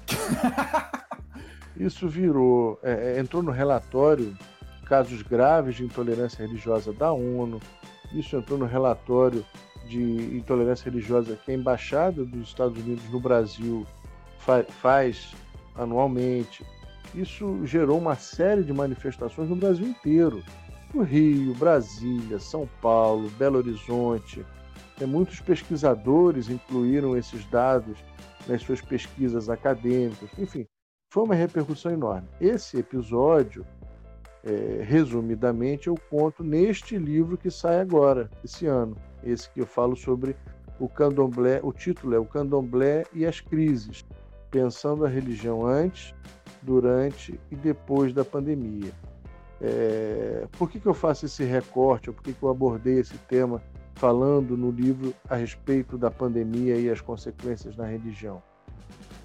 [1.77, 4.37] Isso virou, é, é, entrou no relatório
[4.87, 7.61] casos graves de intolerância religiosa da ONU.
[8.13, 9.45] Isso entrou no relatório
[9.87, 13.87] de intolerância religiosa que a embaixada dos Estados Unidos no Brasil
[14.39, 15.35] fa faz
[15.75, 16.65] anualmente.
[17.15, 20.43] Isso gerou uma série de manifestações no Brasil inteiro.
[20.95, 24.45] No Rio, Brasília, São Paulo, Belo Horizonte.
[25.01, 27.99] É, muitos pesquisadores incluíram esses dados
[28.47, 30.29] nas suas pesquisas acadêmicas.
[30.39, 30.67] Enfim,
[31.11, 32.29] foi uma repercussão enorme.
[32.41, 33.67] Esse episódio,
[34.45, 38.97] é, resumidamente, eu conto neste livro que sai agora, esse ano.
[39.23, 40.37] Esse que eu falo sobre
[40.81, 44.05] o candomblé, o título é O Candomblé e as Crises,
[44.53, 46.15] pensando a religião antes,
[46.63, 48.93] durante e depois da pandemia.
[49.61, 53.17] É, por que, que eu faço esse recorte, ou por que, que eu abordei esse
[53.19, 53.61] tema
[53.95, 58.43] falando no livro a respeito da pandemia e as consequências na religião?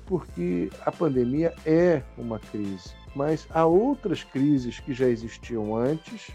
[0.06, 6.32] Porque a pandemia é uma crise, mas há outras crises que já existiam antes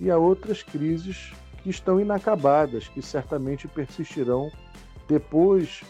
[0.00, 4.50] e há outras crises que estão inacabadas, que certamente persistirão
[5.08, 5.82] depois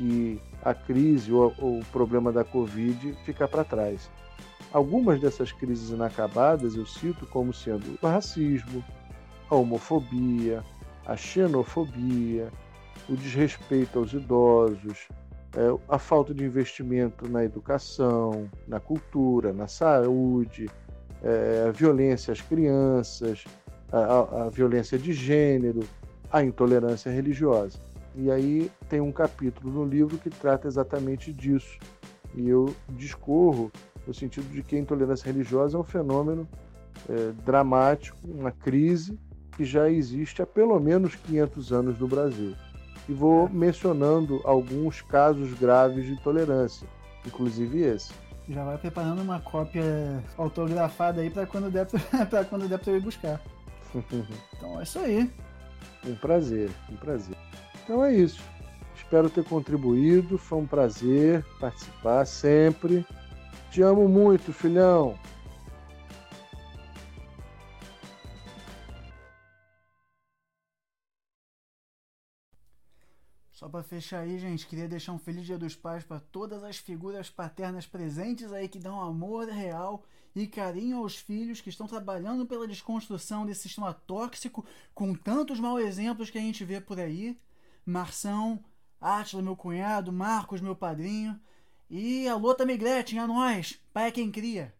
[0.00, 4.10] que a crise ou, ou o problema da Covid ficar para trás.
[4.72, 8.82] Algumas dessas crises inacabadas eu cito como sendo o racismo,
[9.50, 10.64] a homofobia,
[11.04, 12.50] a xenofobia,
[13.10, 15.08] o desrespeito aos idosos,
[15.54, 20.70] é, a falta de investimento na educação, na cultura, na saúde,
[21.22, 23.44] é, a violência às crianças,
[23.92, 25.80] a, a violência de gênero,
[26.32, 27.89] a intolerância religiosa.
[28.14, 31.78] E aí tem um capítulo no livro que trata exatamente disso.
[32.34, 33.70] E eu discorro
[34.06, 36.48] no sentido de que a intolerância religiosa é um fenômeno
[37.08, 39.18] é, dramático, uma crise
[39.56, 42.54] que já existe há pelo menos 500 anos no Brasil.
[43.08, 46.86] E vou mencionando alguns casos graves de intolerância,
[47.26, 48.12] inclusive esse.
[48.48, 52.96] Já vai preparando uma cópia autografada aí para quando der para quando der para eu
[52.96, 53.40] ir buscar.
[54.56, 55.30] então é isso aí.
[56.06, 57.36] Um prazer, um prazer.
[57.90, 58.40] Então é isso.
[58.94, 60.38] Espero ter contribuído.
[60.38, 63.04] Foi um prazer participar sempre.
[63.72, 65.18] Te amo muito, filhão.
[73.50, 76.76] Só para fechar aí, gente, queria deixar um feliz Dia dos Pais para todas as
[76.76, 82.46] figuras paternas presentes aí que dão amor real e carinho aos filhos que estão trabalhando
[82.46, 84.64] pela desconstrução desse sistema tóxico
[84.94, 87.36] com tantos maus exemplos que a gente vê por aí.
[87.90, 88.64] Marção,
[89.00, 91.38] Átila, meu cunhado, Marcos, meu padrinho.
[91.88, 94.74] E a Lota Gretchen, a nós, pai é quem cria.